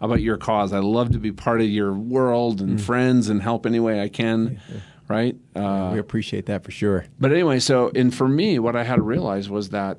[0.00, 0.74] about your cause.
[0.74, 4.08] I love to be part of your world and friends and help any way I
[4.10, 4.60] can.
[5.08, 5.34] Right.
[5.54, 7.06] Uh, we appreciate that for sure.
[7.18, 9.98] but anyway, so and for me, what I had to realize was that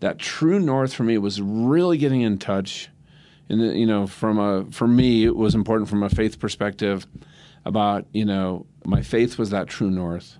[0.00, 2.88] that true north for me was really getting in touch.
[3.48, 7.06] And the- you know, from a for me, it was important from a faith perspective
[7.64, 10.38] about you know my faith was that true north.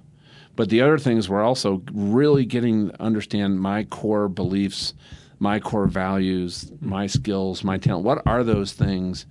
[0.57, 4.95] But the other things were also really getting to understand my core beliefs,
[5.38, 8.05] my core values, my skills, my talent.
[8.07, 9.27] What are those things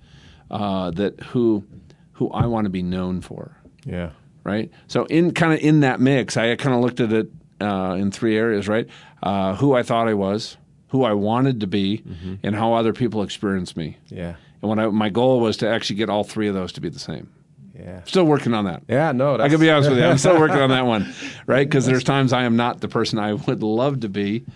[0.50, 1.64] uh, that who
[2.12, 3.56] who I want to be known for?
[3.84, 4.10] Yeah.
[4.44, 4.70] right?
[4.86, 7.28] So in kind of in that mix, I kind of looked at it
[7.60, 8.86] uh, in three areas, right?
[9.22, 10.56] Uh, who I thought I was,
[10.96, 12.02] who I wanted to be,
[12.42, 13.98] and how other people experienced me.
[14.08, 14.36] Yeah.
[14.62, 16.88] And when I, my goal was to actually get all three of those to be
[16.88, 17.30] the same.
[17.78, 18.02] Yeah.
[18.04, 18.82] Still working on that.
[18.88, 19.12] Yeah.
[19.12, 19.38] No.
[19.38, 20.06] I can be honest with you.
[20.06, 21.12] I'm still working on that one,
[21.46, 21.68] right?
[21.68, 24.46] Because there's times I am not the person I would love to be.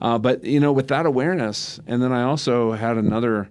[0.00, 3.48] Uh, but you know, with that awareness, and then I also had another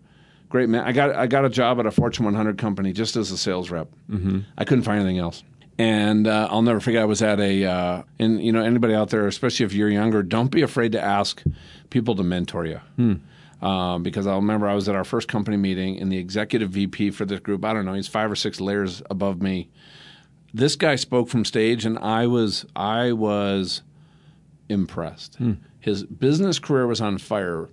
[0.47, 0.85] great man.
[0.85, 3.69] I got I got a job at a Fortune 100 company just as a sales
[3.69, 3.89] rep.
[4.09, 4.39] Mm-hmm.
[4.57, 5.43] I couldn't find anything else.
[5.79, 7.03] And uh, I'll never forget.
[7.03, 10.23] I was at a, uh, and you know, anybody out there, especially if you're younger,
[10.23, 11.43] don't be afraid to ask
[11.91, 12.81] people to mentor you.
[13.61, 17.11] Um, because I'll remember I was at our first company meeting, and the executive VP
[17.11, 19.69] for this group, I don't know, he's five or six layers above me.
[20.53, 23.81] This guy spoke from stage, and I was I was
[24.69, 25.37] impressed.
[25.79, 27.69] His business career was on fire,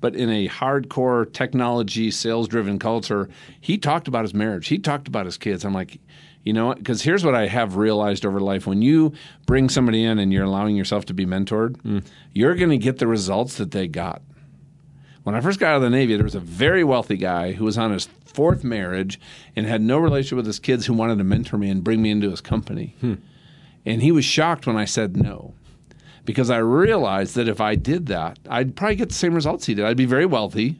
[0.00, 3.28] but in a hardcore technology sales driven culture,
[3.60, 4.68] he talked about his marriage.
[4.68, 5.64] He talked about his kids.
[5.64, 5.98] I'm like,
[6.44, 6.78] you know what?
[6.78, 9.12] Because here's what I have realized over life when you
[9.46, 12.00] bring somebody in and you're allowing yourself to be mentored, hmm.
[12.32, 14.22] you're going to get the results that they got.
[15.22, 17.64] When I first got out of the Navy, there was a very wealthy guy who
[17.64, 19.18] was on his fourth marriage
[19.56, 22.10] and had no relationship with his kids who wanted to mentor me and bring me
[22.10, 22.94] into his company.
[23.00, 23.14] Hmm.
[23.86, 25.54] And he was shocked when I said no
[26.26, 29.74] because I realized that if I did that, I'd probably get the same results he
[29.74, 29.84] did.
[29.86, 30.76] I'd be very wealthy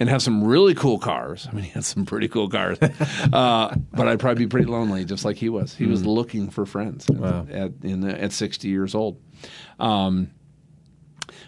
[0.00, 1.48] and have some really cool cars.
[1.50, 2.78] I mean, he had some pretty cool cars,
[3.32, 5.74] uh, but I'd probably be pretty lonely, just like he was.
[5.74, 9.20] He was looking for friends at in the, at 60 years old.
[9.78, 10.30] Um,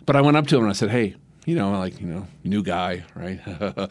[0.07, 2.27] but I went up to him and I said, "Hey, you know, like you know,
[2.45, 3.41] new guy, right?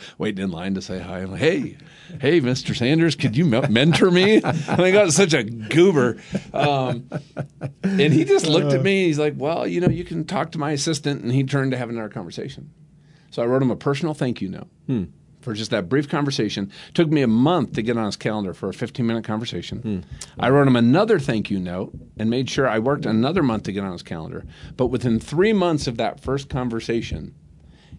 [0.18, 1.20] Waiting in line to say hi.
[1.20, 1.78] I'm like, hey,
[2.22, 2.76] hey, Mr.
[2.76, 4.36] Sanders, could you me- mentor me?
[4.44, 6.18] and I got such a goober,
[6.54, 7.10] um,
[7.84, 9.06] and he just looked at me.
[9.06, 11.78] He's like, well, you know, you can talk to my assistant, and he turned to
[11.78, 12.72] have another conversation.
[13.30, 14.68] So I wrote him a personal thank you note.
[14.88, 15.04] Hmm.
[15.42, 18.68] For just that brief conversation, took me a month to get on his calendar for
[18.70, 19.80] a 15 minute conversation.
[19.80, 20.00] Hmm.
[20.38, 23.72] I wrote him another thank you note and made sure I worked another month to
[23.72, 24.46] get on his calendar.
[24.76, 27.34] But within three months of that first conversation,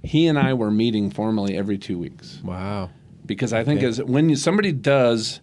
[0.02, 2.90] he and I were meeting formally every two weeks Wow.
[3.24, 5.40] because I think as when you, somebody does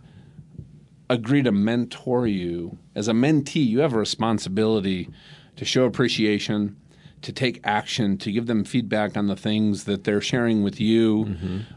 [1.10, 5.10] agree to mentor you as a mentee, you have a responsibility
[5.56, 6.76] to show appreciation,
[7.24, 11.36] to take action, to give them feedback on the things that they're sharing with you,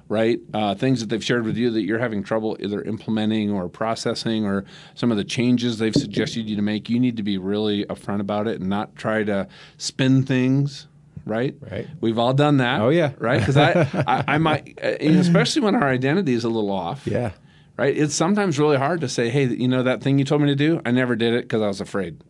[0.09, 0.39] right?
[0.53, 4.45] Uh, things that they've shared with you that you're having trouble either implementing or processing,
[4.45, 6.91] or some of the changes they've suggested you to make.
[6.91, 9.49] You need to be really upfront about it and not try to
[9.79, 10.87] spin things.
[11.27, 11.87] Right, Right.
[12.01, 12.81] We've all done that.
[12.81, 13.13] Oh, yeah.
[13.19, 13.39] right.
[13.41, 17.33] Because I, I, I might, uh, especially when our identity is a little off Yeah.
[17.77, 17.97] right?
[17.97, 20.57] It's sometimes really hard to say, hey, you know that thing you told me to
[20.57, 20.81] do?
[20.85, 22.23] I never did it because I was afraid.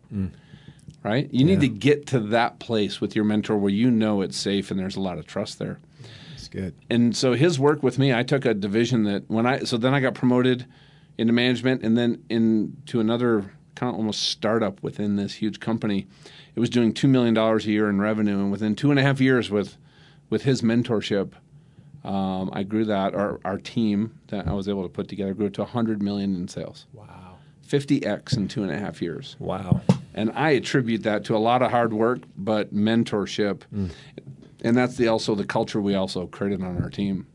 [1.03, 1.27] Right?
[1.31, 4.69] You need to get to that place with your mentor where you know it's safe
[4.69, 5.79] and there's a lot of trust there.
[6.29, 6.75] That's good.
[6.91, 9.95] And so his work with me, I took a division that when I so then
[9.95, 10.67] I got promoted
[11.17, 16.07] into management and then into another kind of almost startup within this huge company.
[16.55, 19.03] It was doing two million dollars a year in revenue, and within two and a
[19.03, 19.77] half years with
[20.29, 21.31] with his mentorship,
[22.03, 25.49] um, I grew that our our team that I was able to put together grew
[25.49, 26.85] to 100 million in sales.
[26.93, 27.20] Wow.
[27.71, 29.35] 50x in two and a half years.
[29.39, 29.81] Wow.
[30.13, 33.61] And I attribute that to a lot of hard work, but mentorship.
[34.63, 37.27] And that's the also the culture we also created on our team.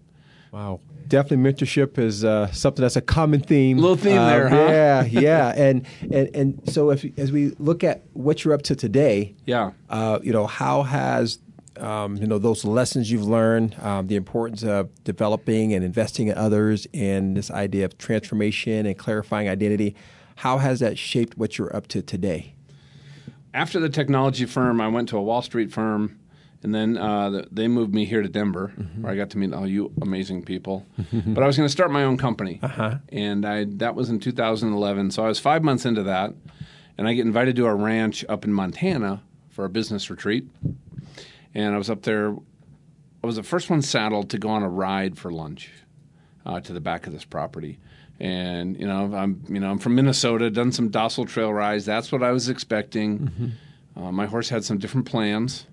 [0.53, 0.81] Wow.
[1.09, 3.79] Definitely mentorship is uh, something that's a common theme.
[3.79, 4.57] Little theme Uh, there, huh?
[4.57, 5.53] Yeah, yeah.
[5.57, 9.71] And, and and so if as we look at what you're up to today, Yeah.
[9.89, 11.39] uh, you know, how has
[11.79, 16.37] um, you know those lessons you've learned, um, the importance of developing and investing in
[16.37, 19.95] others, and this idea of transformation and clarifying identity,
[20.37, 22.55] how has that shaped what you're up to today?
[23.55, 26.19] After the technology firm, I went to a Wall Street firm,
[26.63, 28.69] and then uh, they moved me here to Denver,
[29.01, 30.85] where I got to meet all you amazing people.
[31.13, 32.97] but I was going to start my own company, Uh-huh.
[33.11, 35.11] and I that was in 2011.
[35.11, 36.35] So I was five months into that,
[36.99, 40.49] and I get invited to a ranch up in Montana for a business retreat,
[41.55, 42.33] and I was up there.
[43.25, 45.71] I was the first one saddled to go on a ride for lunch
[46.45, 47.79] uh, to the back of this property.
[48.19, 51.85] And you know, I'm you know I'm from Minnesota, done some docile trail rides.
[51.85, 53.31] That's what I was expecting.
[53.97, 55.67] Uh, my horse had some different plans.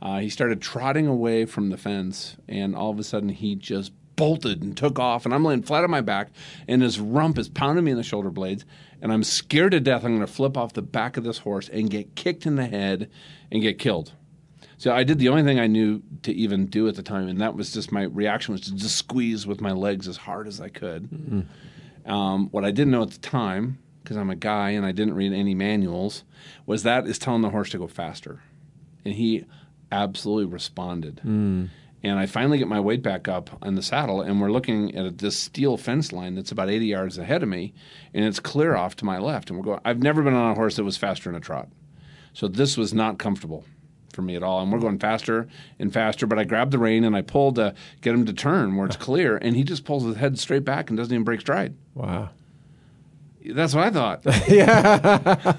[0.00, 3.92] Uh, he started trotting away from the fence, and all of a sudden he just
[4.16, 5.24] bolted and took off.
[5.24, 6.28] And I'm laying flat on my back,
[6.66, 8.64] and his rump is pounding me in the shoulder blades.
[9.00, 10.04] And I'm scared to death.
[10.04, 12.66] I'm going to flip off the back of this horse and get kicked in the
[12.66, 13.08] head
[13.50, 14.12] and get killed.
[14.78, 17.40] So I did the only thing I knew to even do at the time, and
[17.40, 20.60] that was just my reaction was to just squeeze with my legs as hard as
[20.60, 21.46] I could.
[22.06, 25.14] Um, what I didn't know at the time, because I'm a guy and I didn't
[25.14, 26.22] read any manuals,
[26.64, 28.40] was that is telling the horse to go faster,
[29.04, 29.44] and he
[29.90, 31.20] absolutely responded.
[32.04, 35.18] And I finally get my weight back up on the saddle, and we're looking at
[35.18, 37.74] this steel fence line that's about 80 yards ahead of me,
[38.14, 39.50] and it's clear off to my left.
[39.50, 39.80] And we're going.
[39.84, 41.68] I've never been on a horse that was faster in a trot,
[42.32, 43.64] so this was not comfortable
[44.18, 44.60] for me at all.
[44.60, 45.46] And we're going faster
[45.78, 46.26] and faster.
[46.26, 48.96] But I grabbed the rein and I pulled to get him to turn where it's
[49.08, 51.76] clear, and he just pulls his head straight back and doesn't even break stride.
[51.94, 52.30] Wow.
[53.44, 54.22] That's what I thought.
[54.48, 55.54] yeah.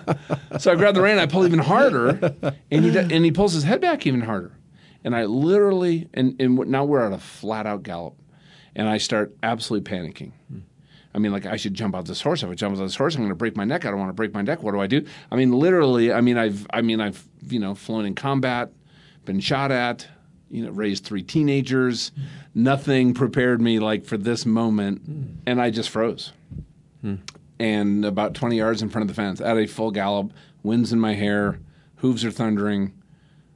[0.58, 2.36] so I grab the rein, I pull even harder,
[2.70, 4.52] and he and he pulls his head back even harder,
[5.06, 8.16] and I literally and and now we're at a flat out gallop,
[8.76, 10.34] and I start absolutely panicking.
[10.52, 10.60] Hmm.
[11.14, 12.44] I mean, like I should jump out this horse.
[12.44, 13.86] If I jump out this horse, I'm going to break my neck.
[13.86, 14.62] I don't want to break my neck.
[14.62, 15.06] What do I do?
[15.32, 16.14] I mean, literally.
[16.14, 18.72] I mean, I've I mean I've you know flown in combat,
[19.26, 20.08] been shot at,
[20.50, 22.12] you know, raised three teenagers.
[22.54, 25.24] Nothing prepared me like for this moment, hmm.
[25.46, 26.32] and I just froze
[27.02, 27.16] hmm.
[27.60, 30.32] and about 20 yards in front of the fence at a full gallop,
[30.64, 31.60] winds in my hair,
[31.98, 32.94] hooves are thundering.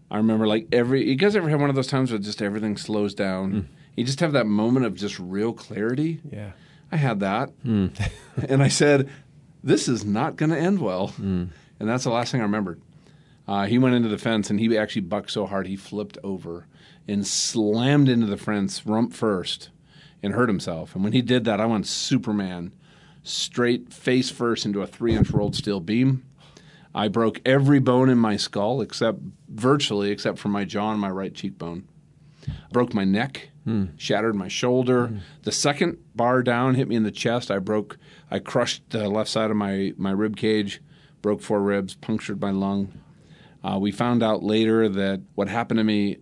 [0.09, 2.77] I remember like every you guys ever have one of those times where just everything
[2.77, 3.51] slows down?
[3.51, 3.59] Hmm.
[3.95, 6.19] You just have that moment of just real clarity.
[6.31, 6.51] Yeah.
[6.93, 7.49] I had that.
[8.47, 9.09] and I said,
[9.63, 11.13] This is not going to end well.
[11.79, 12.81] And that's the last thing I remembered.
[13.47, 16.67] Uh, he went into the fence and he actually bucked so hard he flipped over
[17.07, 19.69] and slammed into the fence rump first
[20.21, 20.93] and hurt himself.
[20.95, 22.73] And when he did that, I went Superman
[23.23, 26.23] straight face first into a three inch rolled steel beam.
[26.95, 29.19] I broke every bone in my skull except
[29.49, 31.87] virtually except for my jaw and my right cheekbone.
[32.71, 33.49] Broke my neck,
[33.97, 35.21] shattered my shoulder.
[35.43, 37.49] The second bar down hit me in the chest.
[37.51, 37.97] I broke
[38.29, 40.81] I crushed the left side of my, my rib cage,
[41.21, 42.91] broke four ribs, punctured my lung.
[43.63, 46.17] Uh, we found out later that what happened to me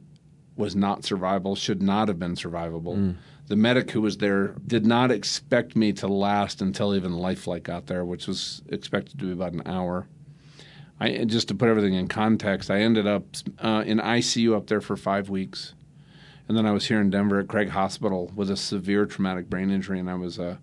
[0.56, 3.16] was not survivable, should not have been survivable.
[3.48, 7.64] The medic who was there did not expect me to last until even life flight
[7.64, 10.08] got there, which was expected to be about an hour.
[11.00, 13.24] I, just to put everything in context, I ended up
[13.60, 15.74] uh, in ICU up there for five weeks.
[16.52, 19.72] And then I was here in Denver at Craig Hospital with a severe traumatic brain
[19.72, 20.58] injury, and I was uh,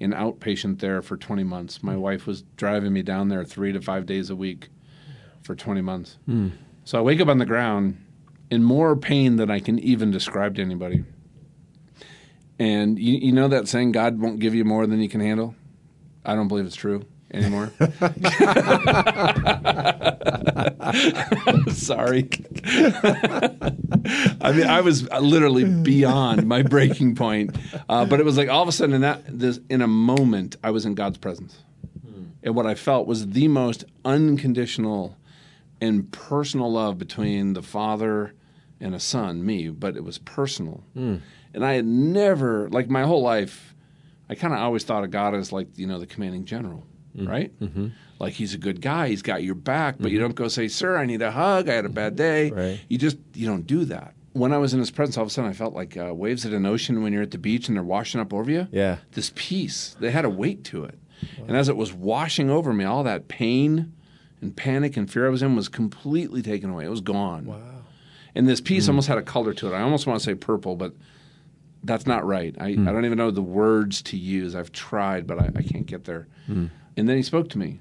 [0.00, 1.82] an outpatient there for 20 months.
[1.82, 4.70] My wife was driving me down there three to five days a week
[5.42, 6.16] for 20 months.
[6.84, 8.02] So I wake up on the ground
[8.50, 11.04] in more pain than I can even describe to anybody.
[12.58, 15.54] And you, you know that saying, God won't give you more than you can handle?
[16.24, 17.70] I don't believe it's true anymore.
[21.72, 22.28] Sorry.
[24.40, 27.56] I mean, I was literally beyond my breaking point,
[27.88, 30.56] uh, but it was like all of a sudden in that this in a moment
[30.62, 31.62] I was in God's presence,
[32.42, 35.16] and what I felt was the most unconditional
[35.80, 38.32] and personal love between the father
[38.80, 43.22] and a son, me, but it was personal, and I had never like my whole
[43.22, 43.74] life.
[44.28, 46.84] I kind of always thought of God as like you know the commanding general,
[47.16, 47.28] Mm-hmm.
[47.28, 47.60] right?
[47.60, 47.88] Mm-hmm.
[48.18, 50.28] Like he's a good guy, he's got your back, but you mm-hmm.
[50.28, 51.68] don't go say, "Sir, I need a hug.
[51.68, 52.80] I had a bad day." Right.
[52.88, 54.14] You just you don't do that.
[54.32, 56.44] When I was in his presence, all of a sudden I felt like uh, waves
[56.44, 58.66] at an ocean when you're at the beach and they're washing up over you.
[58.72, 58.98] Yeah.
[59.12, 60.98] This peace, they had a weight to it,
[61.46, 63.92] and as it was washing over me, all that pain
[64.40, 66.84] and panic and fear I was in was completely taken away.
[66.84, 67.46] It was gone.
[67.46, 67.60] Wow.
[68.34, 69.76] And this peace almost had a color to it.
[69.76, 70.92] I almost want to say purple, but
[71.84, 72.54] that's not right.
[72.58, 72.84] I, I mm.
[72.84, 74.56] don't even know the words to use.
[74.56, 76.26] I've tried, but I, I can't get there.
[76.48, 76.70] Mm.
[76.96, 77.80] And then he spoke to me.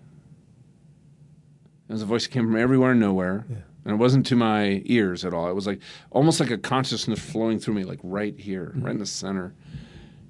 [1.89, 3.45] It was a voice that came from everywhere and nowhere.
[3.85, 5.49] And it wasn't to my ears at all.
[5.49, 8.99] It was like almost like a consciousness flowing through me, like right here, right in
[8.99, 9.53] the center.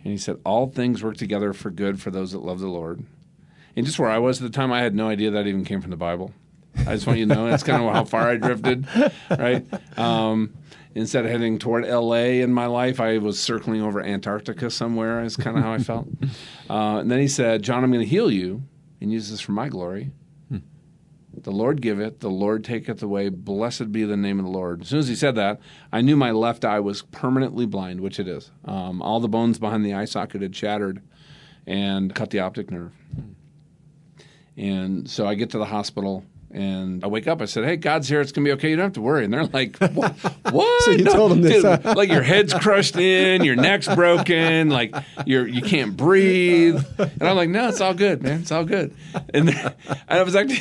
[0.04, 3.04] And he said, All things work together for good for those that love the Lord.
[3.76, 5.82] And just where I was at the time, I had no idea that even came
[5.82, 6.34] from the Bible.
[6.76, 8.88] I just want you to know that's kind of how far I drifted,
[9.30, 9.66] right?
[9.98, 10.54] Um,
[10.96, 15.38] instead of heading toward LA in my life, I was circling over Antarctica somewhere, is
[15.38, 16.08] kind of how I felt.
[16.70, 18.64] Uh, and then he said, John, I'm going to heal you
[19.04, 20.12] and use this for my glory.
[21.36, 23.30] The Lord giveth, the Lord taketh away.
[23.30, 24.82] Blessed be the name of the Lord.
[24.82, 25.60] As soon as he said that,
[25.92, 28.52] I knew my left eye was permanently blind, which it is.
[28.66, 31.02] Um, all the bones behind the eye socket had shattered
[31.66, 32.94] and cut the optic nerve.
[34.56, 36.24] And so I get to the hospital
[36.54, 37.42] and I wake up.
[37.42, 38.22] I said, "Hey, God's here.
[38.22, 38.70] It's gonna be okay.
[38.70, 40.14] You don't have to worry." And they're like, "What?
[40.52, 40.84] what?
[40.84, 44.94] So you told them this, Dude, like your head's crushed in, your neck's broken, like
[45.26, 48.42] you're you can't breathe." And I'm like, "No, it's all good, man.
[48.42, 48.96] It's all good."
[49.34, 50.60] And, then, and I was acting,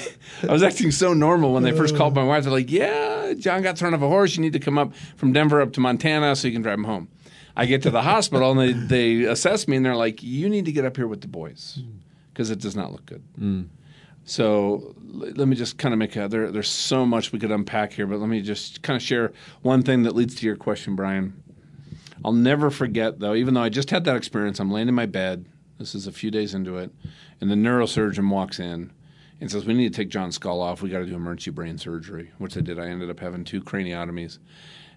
[0.49, 2.45] I was acting so normal when they first called my wife.
[2.45, 4.35] They're like, "Yeah, John got thrown off a horse.
[4.35, 6.85] You need to come up from Denver up to Montana so you can drive him
[6.85, 7.09] home."
[7.55, 10.65] I get to the hospital and they they assess me and they're like, "You need
[10.65, 11.81] to get up here with the boys
[12.33, 13.67] because it does not look good." Mm.
[14.25, 17.93] So let me just kind of make a there, there's so much we could unpack
[17.93, 20.95] here, but let me just kind of share one thing that leads to your question,
[20.95, 21.43] Brian.
[22.25, 25.07] I'll never forget though, even though I just had that experience, I'm laying in my
[25.07, 25.47] bed.
[25.79, 26.93] This is a few days into it,
[27.41, 28.93] and the neurosurgeon walks in
[29.41, 30.83] and says, "We need to take John's skull off.
[30.83, 32.79] We got to do emergency brain surgery," which I did.
[32.79, 34.39] I ended up having two craniotomies,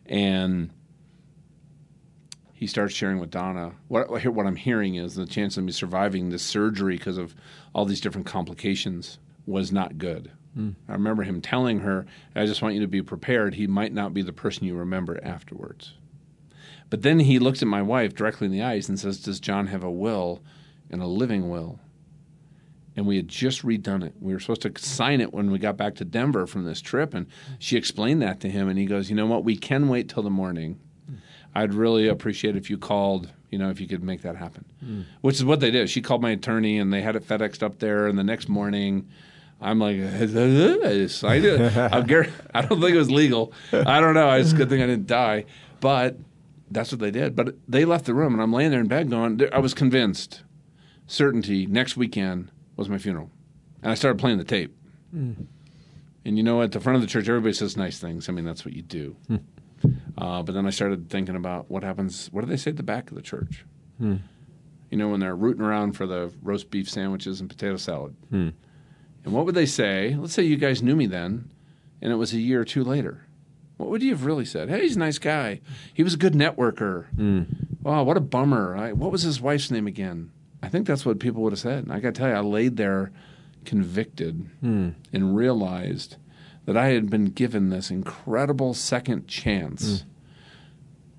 [0.05, 0.69] and
[2.65, 3.73] he starts sharing with Donna.
[3.89, 7.35] What what I'm hearing is the chance of me surviving this surgery because of
[7.75, 10.31] all these different complications was not good.
[10.55, 10.71] Hmm.
[10.89, 13.53] I remember him telling her, I just want you to be prepared.
[13.53, 15.93] He might not be the person you remember afterwards.
[16.89, 19.67] But then he looks at my wife directly in the eyes and says, Does John
[19.67, 20.41] have a will
[20.89, 21.79] and a living will?
[22.95, 24.15] And we had just redone it.
[24.19, 27.13] We were supposed to sign it when we got back to Denver from this trip.
[27.13, 27.27] And
[27.59, 28.67] she explained that to him.
[28.67, 29.43] And he goes, You know what?
[29.43, 30.79] We can wait till the morning.
[31.55, 34.65] I'd really appreciate if you called, you know, if you could make that happen.
[34.81, 35.01] Hmm.
[35.21, 35.89] Which is what they did.
[35.89, 38.07] She called my attorney and they had it FedExed up there.
[38.07, 39.07] And the next morning,
[39.61, 41.77] I'm like, I signed it.
[41.77, 43.53] I'm gar- I don't think it was legal.
[43.71, 44.31] I don't know.
[44.31, 45.45] It's a good thing I didn't die.
[45.79, 46.17] But
[46.69, 47.35] that's what they did.
[47.35, 50.43] But they left the room, and I'm laying there in bed going, I was convinced,
[51.07, 53.29] certainty, next weekend was my funeral.
[53.81, 54.75] And I started playing the tape.
[55.11, 55.33] Hmm.
[56.25, 58.27] And you know, at the front of the church, everybody says nice things.
[58.27, 59.15] I mean, that's what you do.
[59.27, 59.35] Hmm.
[60.17, 62.27] Uh, but then I started thinking about what happens.
[62.31, 63.65] What do they say at the back of the church?
[63.97, 64.17] Hmm.
[64.89, 68.15] You know, when they're rooting around for the roast beef sandwiches and potato salad.
[68.29, 68.49] Hmm.
[69.23, 70.15] And what would they say?
[70.17, 71.51] Let's say you guys knew me then,
[72.01, 73.25] and it was a year or two later.
[73.77, 74.69] What would you have really said?
[74.69, 75.59] Hey, he's a nice guy.
[75.93, 77.07] He was a good networker.
[77.83, 78.75] Oh, what a bummer.
[78.75, 80.31] I, what was his wife's name again?
[80.61, 81.83] I think that's what people would have said.
[81.83, 83.11] And I got to tell you, I laid there
[83.65, 84.47] convicted
[85.11, 86.15] and realized
[86.65, 90.03] that I had been given this incredible second chance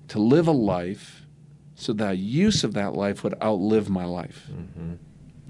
[0.09, 1.25] to live a life
[1.75, 4.47] so that use of that life would outlive my life.
[4.51, 4.93] Mm-hmm.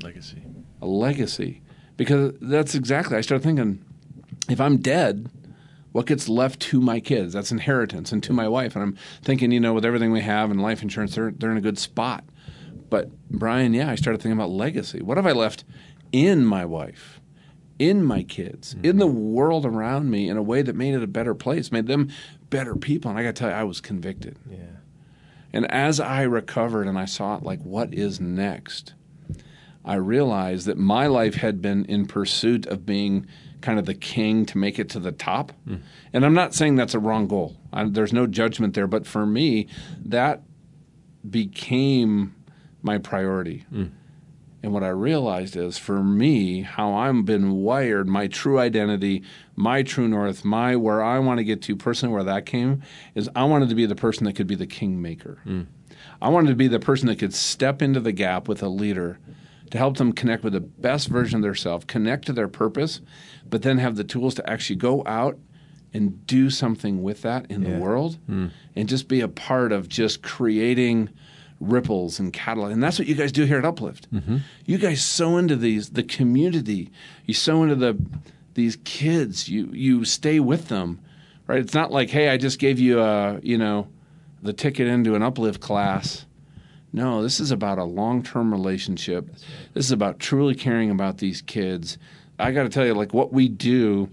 [0.03, 0.43] Legacy.
[0.81, 1.61] a legacy.
[1.95, 3.83] Because that's exactly i started thinking
[4.47, 5.29] if i'm dead
[5.93, 7.33] what gets left to my kids?
[7.33, 8.75] That's inheritance and to my wife.
[8.75, 11.57] And i'm thinking you know with everything we have and life insurance they're, they're in
[11.57, 12.23] a good spot.
[12.89, 15.01] But brian yeah i started thinking about legacy.
[15.01, 15.63] What have i left
[16.11, 17.16] in my wife
[17.79, 19.33] in my kids in the mm-hmm.
[19.33, 22.09] world around me in a way that made it a better place made them
[22.49, 24.57] better people and i got to tell you i was convicted Yeah.
[25.53, 28.93] and as I recovered and I saw it like, what is next?
[29.85, 33.25] I realized that my life had been in pursuit of being
[33.61, 35.53] kind of the king to make it to the top.
[35.65, 35.77] Hmm.
[36.11, 37.55] And I'm not saying that's a wrong goal.
[37.71, 38.87] I, there's no judgment there.
[38.87, 39.67] But for me,
[40.05, 40.43] that
[41.29, 42.35] became
[42.81, 43.65] my priority.
[43.69, 43.85] Hmm.
[44.63, 49.23] And what I realized is for me, how I'm been wired, my true identity,
[49.55, 52.81] my true north, my where I want to get to personally, where that came,
[53.13, 55.39] is I wanted to be the person that could be the kingmaker.
[55.45, 55.67] Mm.
[56.21, 59.19] I wanted to be the person that could step into the gap with a leader
[59.69, 63.01] to help them connect with the best version of themselves, connect to their purpose,
[63.47, 65.37] but then have the tools to actually go out
[65.93, 67.73] and do something with that in Yeah.
[67.73, 68.51] the world mm.
[68.75, 71.09] and just be a part of just creating
[71.59, 72.73] ripples and catalyst.
[72.73, 74.13] And that's what you guys do here at Uplift.
[74.13, 74.37] Mm-hmm.
[74.65, 76.91] You guys sow into these the community.
[77.25, 77.97] You sow into the
[78.53, 79.49] these kids.
[79.49, 80.99] You you stay with them.
[81.47, 81.59] Right?
[81.59, 83.87] It's not like, hey, I just gave you a, you know,
[84.41, 86.25] the ticket into an uplift class.
[86.91, 89.29] No, this is about a long term relationship.
[89.73, 91.97] This is about truly caring about these kids.
[92.37, 94.09] I got to tell you, like what we do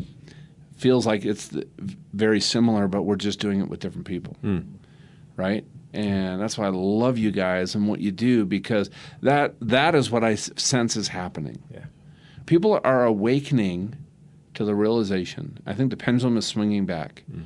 [0.77, 1.67] feels like it's the,
[2.13, 4.61] very similar, but we're just doing it with different people, hmm.
[5.37, 5.65] right?
[5.95, 8.91] And that's why I love you guys and what you do because
[9.23, 11.63] that that is what I sense is happening.
[11.73, 11.85] Yeah.
[12.47, 13.95] People are awakening
[14.55, 15.59] to the realization.
[15.67, 17.23] I think the pendulum is swinging back.
[17.33, 17.45] Mm.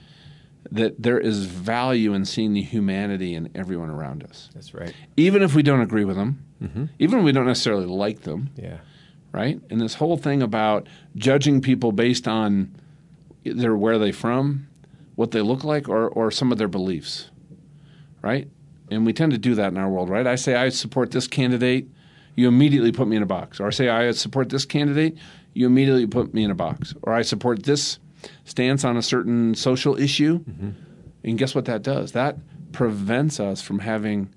[0.70, 4.92] That there is value in seeing the humanity in everyone around us That's right.
[5.16, 6.84] even if we don't agree with them, mm-hmm.
[6.98, 8.78] even if we don't necessarily like them, Yeah.
[9.32, 9.58] right?
[9.70, 10.86] And this whole thing about
[11.16, 12.74] judging people based on
[13.46, 14.66] either where they're from,
[15.14, 17.30] what they look like, or or some of their beliefs,
[18.28, 18.48] right?
[18.90, 20.26] And we tend to do that in our world, right?
[20.26, 21.88] I say I support this candidate,
[22.36, 25.16] you immediately put me in a box, or I say I support this candidate,
[25.54, 27.98] you immediately put me in a box, or I support this
[28.44, 30.70] stance on a certain social issue, mm-hmm.
[31.24, 32.12] and guess what that does?
[32.12, 32.36] That
[32.72, 34.28] prevents us from having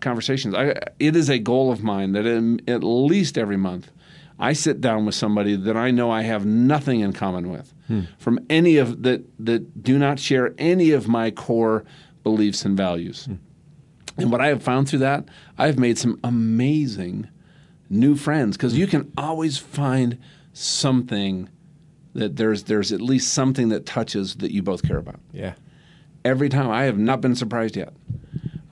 [0.00, 0.54] conversations.
[0.54, 3.90] I, it is a goal of mine that in, at least every month
[4.38, 8.02] I sit down with somebody that I know I have nothing in common with, hmm.
[8.18, 11.84] from any of that that do not share any of my core
[12.22, 13.28] beliefs and values.
[14.16, 15.24] And what I have found through that,
[15.56, 17.28] I've made some amazing
[17.88, 20.18] new friends because you can always find
[20.52, 21.48] something
[22.14, 25.54] that there's there's at least something that touches that you both care about Yeah.
[26.24, 26.68] every time.
[26.68, 27.92] I have not been surprised yet.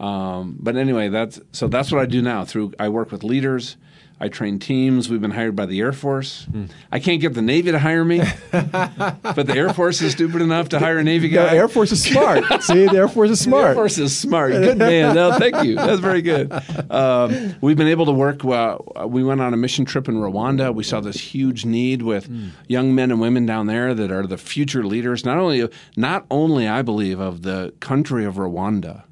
[0.00, 2.44] Um, but anyway, that's so that's what I do now.
[2.44, 3.76] Through I work with leaders,
[4.18, 5.10] I train teams.
[5.10, 6.46] We've been hired by the Air Force.
[6.90, 10.70] I can't get the Navy to hire me, but the Air Force is stupid enough
[10.70, 11.50] to hire a Navy guy.
[11.50, 11.56] The.
[11.56, 12.44] Air Force is smart.
[12.62, 13.62] See, the Air Force is smart.
[13.62, 13.74] The Air.
[13.74, 14.52] Force is smart.
[14.52, 15.14] Good man.
[15.14, 15.74] No, thank you.
[15.74, 16.50] That's very good.
[16.90, 18.42] Um, we've been able to work.
[18.42, 20.74] Uh, we went on a mission trip in Rwanda.
[20.74, 22.30] We saw this huge need with
[22.68, 25.26] young men and women down there that are the future leaders.
[25.26, 29.04] Not only, not only I believe of the country of Rwanda,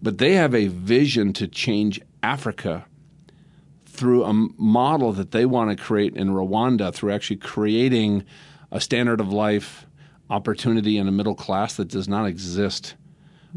[0.00, 2.86] but they have a vision to change Africa
[4.00, 8.24] through a model that they want to create in Rwanda through actually creating
[8.72, 9.84] a standard of life,
[10.30, 12.94] opportunity, and a middle class that does not exist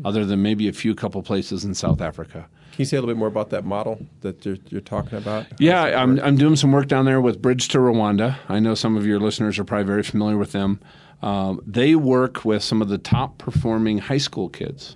[0.04, 2.46] other than maybe a few couple places in South Africa.
[2.72, 5.46] Can you say a little bit more about that model that you're, you're talking about?
[5.60, 8.36] Yeah, I'm, I'm doing some work down there with Bridge to Rwanda.
[8.50, 10.82] I know some of your listeners are probably very familiar with them.
[11.22, 14.96] Um, they work with some of the top performing high school kids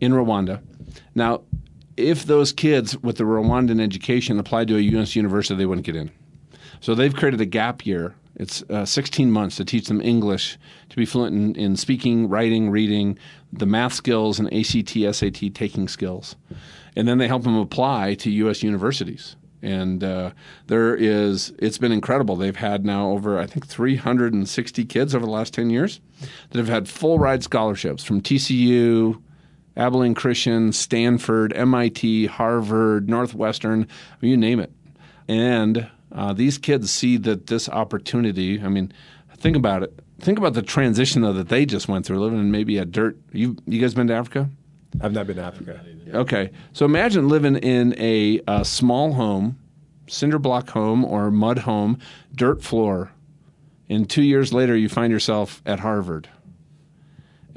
[0.00, 0.60] in Rwanda.
[1.16, 1.40] Now,
[1.98, 5.16] if those kids with the Rwandan education applied to a U.S.
[5.16, 6.10] university, they wouldn't get in.
[6.80, 8.14] So they've created a gap year.
[8.36, 10.56] It's uh, 16 months to teach them English,
[10.90, 13.18] to be fluent in, in speaking, writing, reading,
[13.52, 16.36] the math skills, and ACT, SAT taking skills.
[16.94, 18.62] And then they help them apply to U.S.
[18.62, 19.34] universities.
[19.60, 20.30] And uh,
[20.68, 22.36] there is, it's been incredible.
[22.36, 26.00] They've had now over, I think, 360 kids over the last 10 years
[26.50, 29.20] that have had full ride scholarships from TCU,
[29.78, 33.86] Abilene Christian, Stanford, MIT, Harvard, Northwestern,
[34.20, 34.72] you name it.
[35.28, 38.92] And uh, these kids see that this opportunity, I mean,
[39.36, 39.98] think about it.
[40.20, 43.16] Think about the transition, though, that they just went through, living in maybe a dirt.
[43.32, 44.50] You, you guys been to Africa?
[45.00, 45.80] I've not been to Africa.
[46.12, 46.50] Okay.
[46.72, 49.58] So imagine living in a, a small home,
[50.08, 51.98] cinder block home or mud home,
[52.34, 53.12] dirt floor.
[53.88, 56.28] And two years later, you find yourself at Harvard.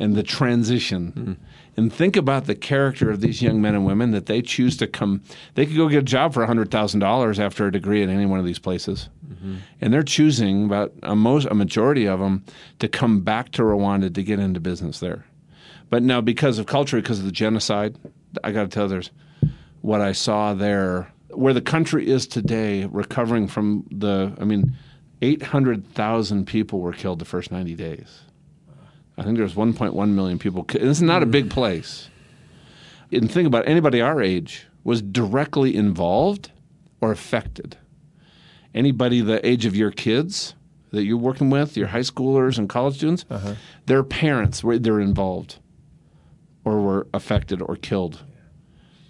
[0.01, 1.37] And the transition.
[1.77, 4.87] And think about the character of these young men and women that they choose to
[4.87, 5.21] come.
[5.55, 8.45] They could go get a job for $100,000 after a degree at any one of
[8.45, 9.09] these places.
[9.25, 9.55] Mm-hmm.
[9.79, 12.43] And they're choosing about a, most, a majority of them
[12.79, 15.25] to come back to Rwanda to get into business there.
[15.89, 17.97] But now, because of culture, because of the genocide,
[18.43, 19.11] I got to tell you, there's
[19.81, 24.73] what I saw there, where the country is today, recovering from the, I mean,
[25.21, 28.21] 800,000 people were killed the first 90 days.
[29.17, 30.63] I think there's 1.1 million people.
[30.63, 32.09] This is not a big place.
[33.11, 36.51] And think about it, anybody our age was directly involved
[37.01, 37.77] or affected.
[38.73, 40.55] Anybody the age of your kids
[40.91, 43.55] that you're working with, your high schoolers and college students, uh-huh.
[43.85, 45.59] their parents were they're involved
[46.63, 48.23] or were affected or killed.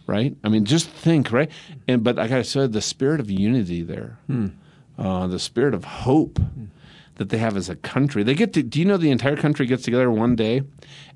[0.07, 0.35] Right?
[0.43, 1.49] I mean, just think, right?
[1.87, 4.47] And but like I said, the spirit of unity there, hmm.
[4.97, 6.65] uh, the spirit of hope hmm.
[7.15, 8.23] That they have as a country.
[8.23, 8.63] They get to.
[8.63, 10.63] Do you know the entire country gets together one day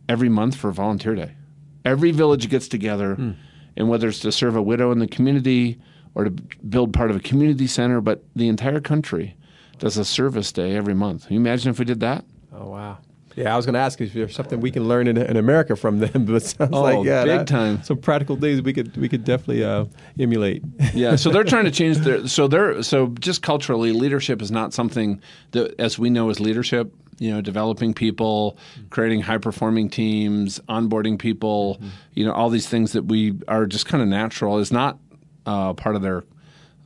[0.08, 1.36] every month for Volunteer Day?
[1.84, 3.32] Every village gets together, hmm.
[3.78, 5.80] and whether it's to serve a widow in the community
[6.16, 9.36] or to build part of a community center, but the entire country
[9.78, 11.28] does a service day every month.
[11.28, 12.26] Can you imagine if we did that?
[12.54, 12.98] Oh wow.
[13.36, 15.76] Yeah, I was going to ask if there's something we can learn in, in America
[15.76, 17.84] from them, but it sounds Oh, like yeah, big time.
[17.84, 19.86] Some practical things we could we could definitely uh,
[20.20, 20.64] emulate.
[20.94, 24.74] yeah so they're trying to change their so they're so just culturally leadership is not
[24.74, 25.22] something
[25.52, 28.58] that as we know as leadership you know developing people
[28.90, 31.80] creating high performing teams onboarding people
[32.14, 34.98] you know all these things that we are just kind of natural is not
[35.46, 36.24] uh, part of their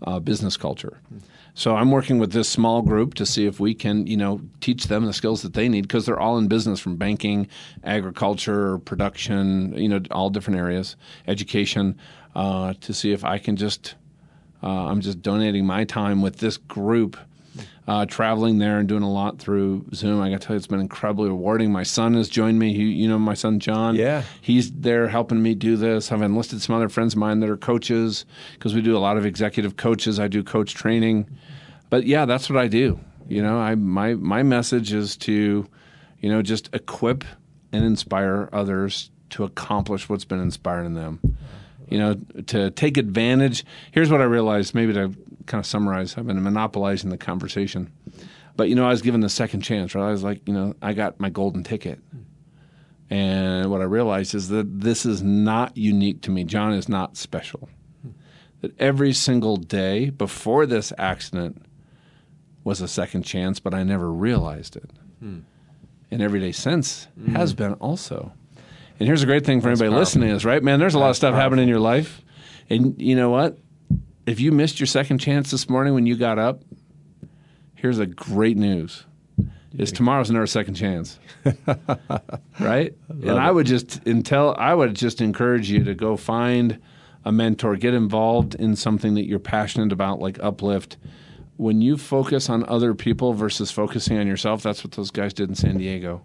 [0.04, 1.00] uh, business culture
[1.54, 4.86] so i'm working with this small group to see if we can you know teach
[4.86, 7.48] them the skills that they need because they're all in business from banking
[7.84, 10.96] agriculture production you know all different areas
[11.28, 11.98] education
[12.36, 13.96] uh, to see if i can just
[14.62, 17.18] uh, I'm just donating my time with this group,
[17.88, 20.22] uh, traveling there and doing a lot through Zoom.
[20.22, 21.72] I got to tell you, it's been incredibly rewarding.
[21.72, 22.74] My son has joined me.
[22.74, 23.96] He, you know, my son John.
[23.96, 24.24] Yeah.
[24.42, 26.12] he's there helping me do this.
[26.12, 29.18] I've enlisted some other friends of mine that are coaches because we do a lot
[29.18, 30.20] of executive coaches.
[30.20, 31.28] I do coach training,
[31.90, 33.00] but yeah, that's what I do.
[33.28, 35.68] You know, I my my message is to,
[36.20, 37.24] you know, just equip
[37.72, 41.20] and inspire others to accomplish what's been inspiring them
[41.90, 42.16] you know,
[42.48, 43.66] to take advantage.
[43.92, 45.14] Here's what I realized, maybe to
[45.46, 47.92] kind of summarize, I've been monopolizing the conversation.
[48.56, 50.08] But, you know, I was given the second chance, right?
[50.08, 52.00] I was like, you know, I got my golden ticket.
[53.10, 56.44] And what I realized is that this is not unique to me.
[56.44, 57.70] John is not special.
[58.62, 61.66] That every single day before this accident
[62.64, 64.92] was a second chance, but I never realized it.
[65.20, 65.40] Hmm.
[66.12, 67.36] And every day since hmm.
[67.36, 68.34] has been also.
[69.00, 71.16] And here's a great thing for anybody listening is, right, man, there's a lot of
[71.16, 72.22] stuff happening in your life.
[72.70, 73.58] And you know what?
[74.26, 76.62] If you missed your second chance this morning when you got up,
[77.76, 79.06] here's a great news.
[79.78, 81.20] Is tomorrow's another second chance.
[82.60, 82.94] right?
[83.08, 86.80] and I would just until I would just encourage you to go find
[87.24, 90.98] a mentor, get involved in something that you're passionate about, like Uplift.
[91.58, 95.50] When you focus on other people versus focusing on yourself, that's what those guys did
[95.50, 96.22] in San Diego.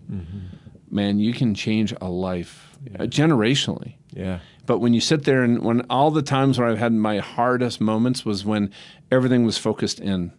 [0.94, 3.94] Man, you can change a life uh, generationally.
[4.12, 4.38] Yeah.
[4.64, 7.80] But when you sit there and when all the times where I've had my hardest
[7.80, 8.72] moments was when
[9.10, 10.32] everything was focused in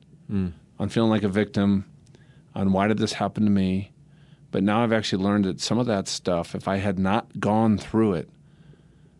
[0.80, 1.86] on feeling like a victim,
[2.56, 3.92] on why did this happen to me.
[4.52, 7.78] But now I've actually learned that some of that stuff, if I had not gone
[7.78, 8.30] through it,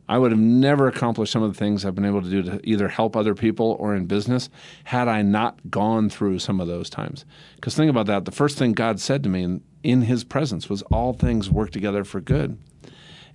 [0.08, 2.60] I would have never accomplished some of the things I've been able to do to
[2.64, 4.50] either help other people or in business
[4.86, 7.26] had I not gone through some of those times.
[7.56, 8.26] Because think about that.
[8.26, 11.72] The first thing God said to me in, in His presence was, All things work
[11.72, 12.58] together for good.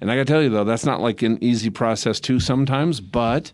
[0.01, 3.01] And I got to tell you, though, that's not like an easy process, too, sometimes.
[3.01, 3.53] But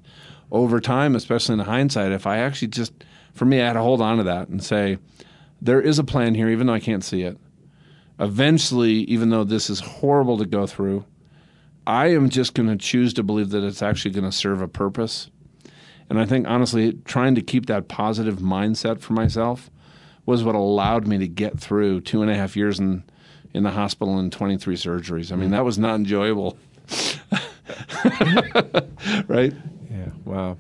[0.51, 2.93] over time, especially in hindsight, if I actually just,
[3.33, 4.99] for me, I had to hold on to that and say,
[5.61, 7.39] There is a plan here, even though I can't see it.
[8.19, 11.05] Eventually, even though this is horrible to go through,
[11.87, 14.69] I am just going to choose to believe that it's actually going to serve a
[14.69, 15.31] purpose.
[16.09, 19.71] And I think, honestly, trying to keep that positive mindset for myself
[20.27, 23.05] was what allowed me to get through two and a half years in,
[23.55, 25.33] in the hospital and 23 surgeries.
[25.33, 26.59] I mean, that was not enjoyable.
[29.29, 29.53] right?
[29.91, 30.59] Yeah, wow.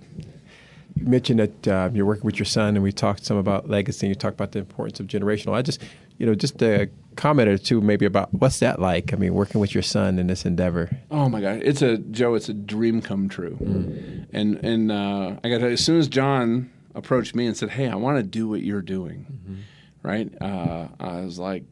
[0.97, 4.07] You mentioned that uh, you're working with your son, and we talked some about legacy.
[4.07, 5.55] And you talked about the importance of generational.
[5.55, 5.83] I just,
[6.17, 9.12] you know, just a comment or two maybe about what's that like?
[9.12, 10.91] I mean, working with your son in this endeavor.
[11.11, 12.35] Oh my God, it's a Joe.
[12.35, 13.59] It's a dream come true.
[13.61, 14.27] Mm.
[14.33, 17.94] And and uh, I got as soon as John approached me and said, "Hey, I
[17.94, 19.55] want to do what you're doing," mm-hmm.
[20.03, 20.32] right?
[20.40, 21.64] Uh, I was like,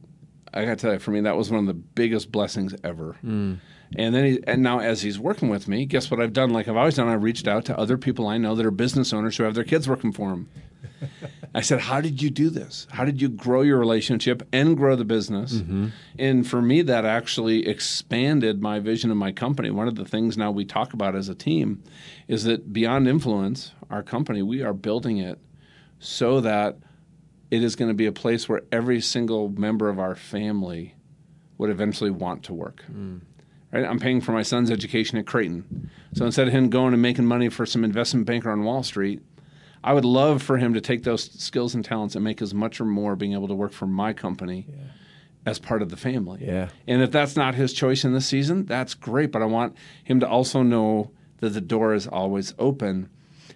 [0.55, 3.17] I got to tell you, for me, that was one of the biggest blessings ever.
[3.25, 3.59] Mm.
[3.97, 6.51] And then, he, and now as he's working with me, guess what I've done?
[6.51, 9.13] Like I've always done, I've reached out to other people I know that are business
[9.13, 10.49] owners who have their kids working for them.
[11.55, 12.87] I said, How did you do this?
[12.91, 15.55] How did you grow your relationship and grow the business?
[15.55, 15.89] Mm-hmm.
[16.19, 19.71] And for me, that actually expanded my vision of my company.
[19.71, 21.83] One of the things now we talk about as a team
[22.27, 25.39] is that Beyond Influence, our company, we are building it
[26.01, 26.79] so that
[27.51, 30.97] it is going to be a place where every single member of our family
[31.57, 32.85] would eventually want to work.
[32.91, 33.21] Mm.
[33.71, 33.85] Right?
[33.85, 35.91] I'm paying for my son's education at Creighton.
[36.15, 39.23] So instead of him going and making money for some investment banker on Wall Street,
[39.85, 42.81] I would love for him to take those skills and talents and make as much
[42.81, 44.77] or more being able to work for my company yeah.
[45.45, 46.41] as part of the family.
[46.43, 46.71] Yeah.
[46.89, 49.31] And if that's not his choice in this season, that's great.
[49.31, 53.11] But I want him to also know that the door is always open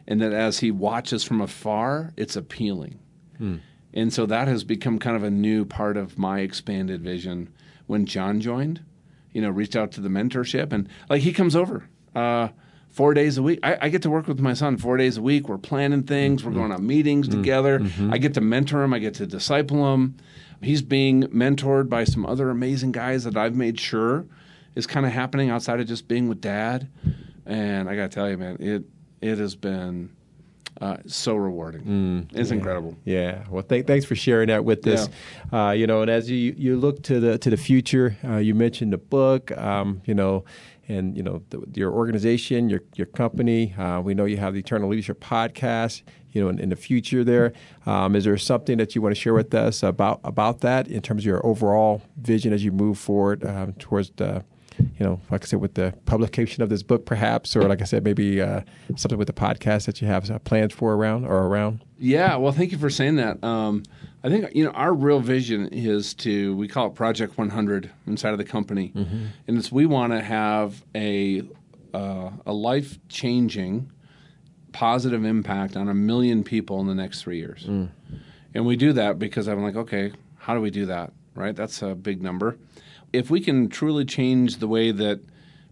[0.06, 2.98] and that as he watches from afar, it's appealing.
[3.38, 3.56] Hmm.
[3.94, 7.52] And so that has become kind of a new part of my expanded vision
[7.86, 8.82] when John joined
[9.32, 12.48] you know, reached out to the mentorship and like he comes over uh,
[12.90, 13.60] four days a week.
[13.62, 15.48] I, I, get to work with my son four days a week.
[15.48, 16.40] We're planning things.
[16.40, 16.50] Mm-hmm.
[16.50, 17.40] We're going on meetings mm-hmm.
[17.40, 17.80] together.
[17.80, 18.12] Mm-hmm.
[18.12, 18.92] I get to mentor him.
[18.92, 20.16] I get to disciple him.
[20.60, 24.26] He's being mentored by some other amazing guys that I've made sure
[24.74, 26.88] is kind of happening outside of just being with dad.
[27.46, 28.84] And I got to tell you, man, it
[29.20, 30.10] it has been
[30.80, 31.82] uh, so rewarding.
[31.82, 32.96] Mm, it's yeah, incredible.
[33.04, 33.44] Yeah.
[33.50, 35.08] Well, th- thanks for sharing that with us.
[35.52, 35.68] Yeah.
[35.68, 38.54] Uh, you know, and as you you look to the to the future, uh, you
[38.54, 39.56] mentioned the book.
[39.56, 40.44] Um, you know.
[40.88, 43.74] And you know the, your organization, your your company.
[43.74, 46.02] Uh, we know you have the Eternal Leadership podcast.
[46.32, 47.52] You know, in, in the future, there
[47.86, 51.02] um, is there something that you want to share with us about about that in
[51.02, 54.44] terms of your overall vision as you move forward um, towards the
[54.78, 57.84] you know, like I said, with the publication of this book, perhaps, or like I
[57.84, 58.62] said, maybe uh,
[58.96, 61.84] something with the podcast that you have uh, plans for around or around?
[61.98, 63.42] Yeah, well, thank you for saying that.
[63.42, 63.82] Um,
[64.22, 68.32] I think you know our real vision is to we call it Project 100 inside
[68.32, 69.26] of the company, mm-hmm.
[69.46, 71.42] and it's we want to have a
[71.94, 73.90] uh, a life changing
[74.72, 77.88] positive impact on a million people in the next three years, mm.
[78.54, 81.12] and we do that because I'm like, okay, how do we do that?
[81.34, 82.58] Right, that's a big number
[83.12, 85.20] if we can truly change the way that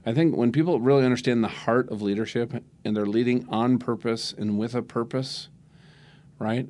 [0.05, 4.33] I think when people really understand the heart of leadership and they're leading on purpose
[4.37, 5.49] and with a purpose,
[6.39, 6.69] right?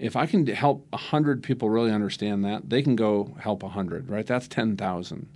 [0.00, 4.26] If I can help 100 people really understand that, they can go help 100, right?
[4.26, 5.28] That's 10,000.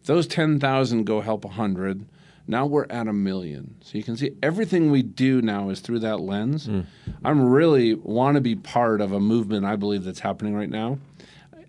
[0.00, 2.04] If those 10,000 go help 100,
[2.46, 3.76] now we're at a million.
[3.80, 6.66] So you can see everything we do now is through that lens.
[6.66, 6.86] Mm.
[7.24, 10.98] I'm really want to be part of a movement I believe that's happening right now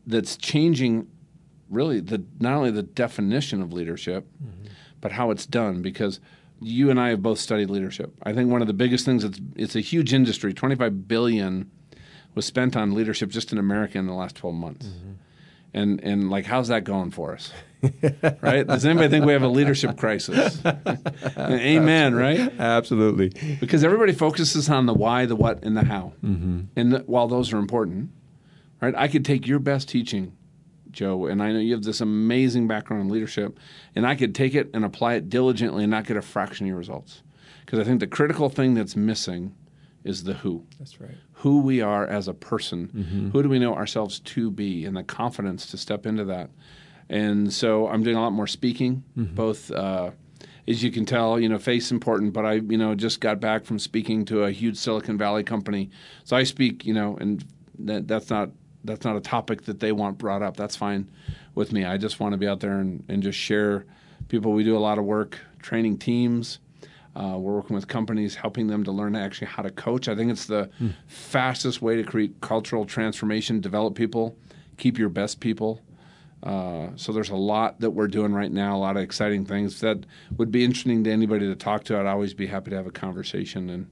[0.05, 1.07] that's changing
[1.69, 4.67] really the not only the definition of leadership, mm-hmm.
[4.99, 5.81] but how it's done.
[5.81, 6.19] Because
[6.59, 8.13] you and I have both studied leadership.
[8.23, 10.53] I think one of the biggest things it's it's a huge industry.
[10.53, 11.69] Twenty five billion
[12.35, 14.87] was spent on leadership just in America in the last twelve months.
[14.87, 15.11] Mm-hmm.
[15.73, 17.51] And and like how's that going for us?
[18.41, 18.67] right?
[18.67, 20.61] Does anybody think we have a leadership crisis?
[21.37, 22.51] Amen, right?
[22.59, 23.29] Absolutely.
[23.59, 26.13] Because everybody focuses on the why, the what, and the how.
[26.23, 26.61] Mm-hmm.
[26.75, 28.11] And the, while those are important,
[28.81, 28.93] right?
[28.95, 30.37] I could take your best teaching
[30.91, 33.57] Joe, and I know you have this amazing background in leadership,
[33.95, 36.69] and I could take it and apply it diligently and not get a fraction of
[36.69, 37.23] your results.
[37.65, 39.55] Because I think the critical thing that's missing
[40.03, 40.65] is the who.
[40.79, 41.15] That's right.
[41.41, 42.87] Who we are as a person.
[42.87, 43.29] Mm-hmm.
[43.29, 46.49] Who do we know ourselves to be, and the confidence to step into that.
[47.09, 49.35] And so I'm doing a lot more speaking, mm-hmm.
[49.35, 49.71] both.
[49.71, 50.11] Uh,
[50.67, 53.65] as you can tell, you know, face important, but I, you know, just got back
[53.65, 55.89] from speaking to a huge Silicon Valley company.
[56.23, 57.43] So I speak, you know, and
[57.79, 58.51] that, that's not
[58.83, 60.57] that's not a topic that they want brought up.
[60.57, 61.09] That's fine
[61.53, 61.85] with me.
[61.85, 63.85] I just want to be out there and, and just share
[64.27, 64.53] people.
[64.53, 66.59] We do a lot of work training teams.
[67.15, 70.07] Uh, we're working with companies, helping them to learn actually how to coach.
[70.07, 70.93] I think it's the mm.
[71.07, 74.37] fastest way to create cultural transformation, develop people,
[74.77, 75.81] keep your best people.
[76.41, 79.81] Uh, so there's a lot that we're doing right now, a lot of exciting things
[79.81, 80.05] that
[80.37, 81.99] would be interesting to anybody to talk to.
[81.99, 83.89] I'd always be happy to have a conversation and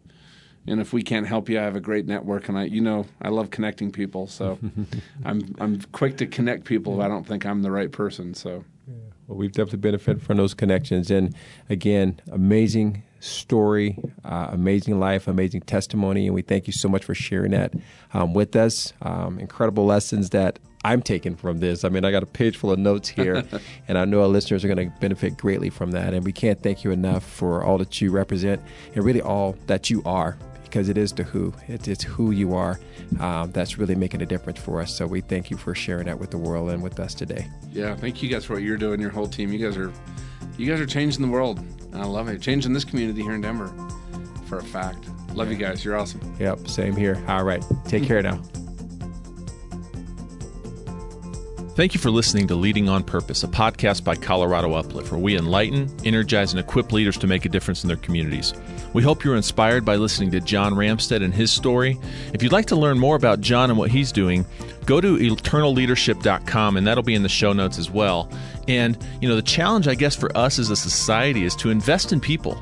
[0.67, 3.05] and if we can't help you, I have a great network, and I, you know,
[3.21, 4.27] I love connecting people.
[4.27, 4.59] So,
[5.25, 8.33] I'm I'm quick to connect people if I don't think I'm the right person.
[8.33, 8.93] So, yeah.
[9.27, 11.33] well, we've definitely benefited from those connections, and
[11.69, 17.15] again, amazing story, uh, amazing life, amazing testimony, and we thank you so much for
[17.15, 17.73] sharing that
[18.13, 18.93] um, with us.
[19.01, 21.83] Um, incredible lessons that I'm taking from this.
[21.83, 23.43] I mean, I got a page full of notes here,
[23.87, 26.13] and I know our listeners are going to benefit greatly from that.
[26.13, 28.61] And we can't thank you enough for all that you represent
[28.95, 31.53] and really all that you are because it is the who.
[31.67, 32.79] It's, it's who you are
[33.19, 34.95] um, that's really making a difference for us.
[34.95, 37.47] So we thank you for sharing that with the world and with us today.
[37.71, 39.51] Yeah, thank you guys for what you're doing, your whole team.
[39.51, 39.91] You guys are,
[40.59, 41.59] you guys are changing the world.
[41.93, 42.41] I love it.
[42.41, 43.73] Changing this community here in Denver,
[44.47, 45.09] for a fact.
[45.33, 45.85] Love you guys.
[45.85, 46.35] You're awesome.
[46.39, 47.23] Yep, same here.
[47.27, 48.41] All right, take care now.
[51.75, 55.37] Thank you for listening to Leading on Purpose, a podcast by Colorado Uplift, where we
[55.37, 58.53] enlighten, energize, and equip leaders to make a difference in their communities.
[58.91, 61.97] We hope you're inspired by listening to John Ramstead and his story.
[62.33, 64.45] If you'd like to learn more about John and what he's doing,
[64.85, 68.29] go to eternalleadership.com, and that'll be in the show notes as well.
[68.69, 72.13] And, you know, the challenge, I guess, for us as a society is to invest
[72.13, 72.61] in people.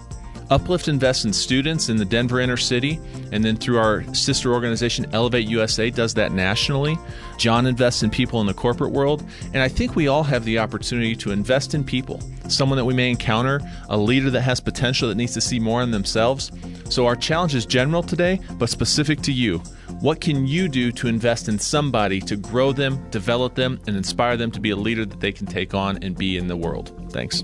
[0.50, 3.02] Uplift invests in students in the Denver inner city,
[3.34, 6.98] and then through our sister organization, Elevate USA, does that nationally.
[7.38, 10.60] John invests in people in the corporate world, and I think we all have the
[10.60, 12.22] opportunity to invest in people.
[12.48, 15.82] Someone that we may encounter, a leader that has potential that needs to see more
[15.82, 16.54] in themselves.
[16.90, 19.62] So, our challenge is general today, but specific to you.
[20.00, 24.38] What can you do to invest in somebody to grow them, develop them, and inspire
[24.38, 26.94] them to be a leader that they can take on and be in the world?
[27.12, 27.44] Thanks.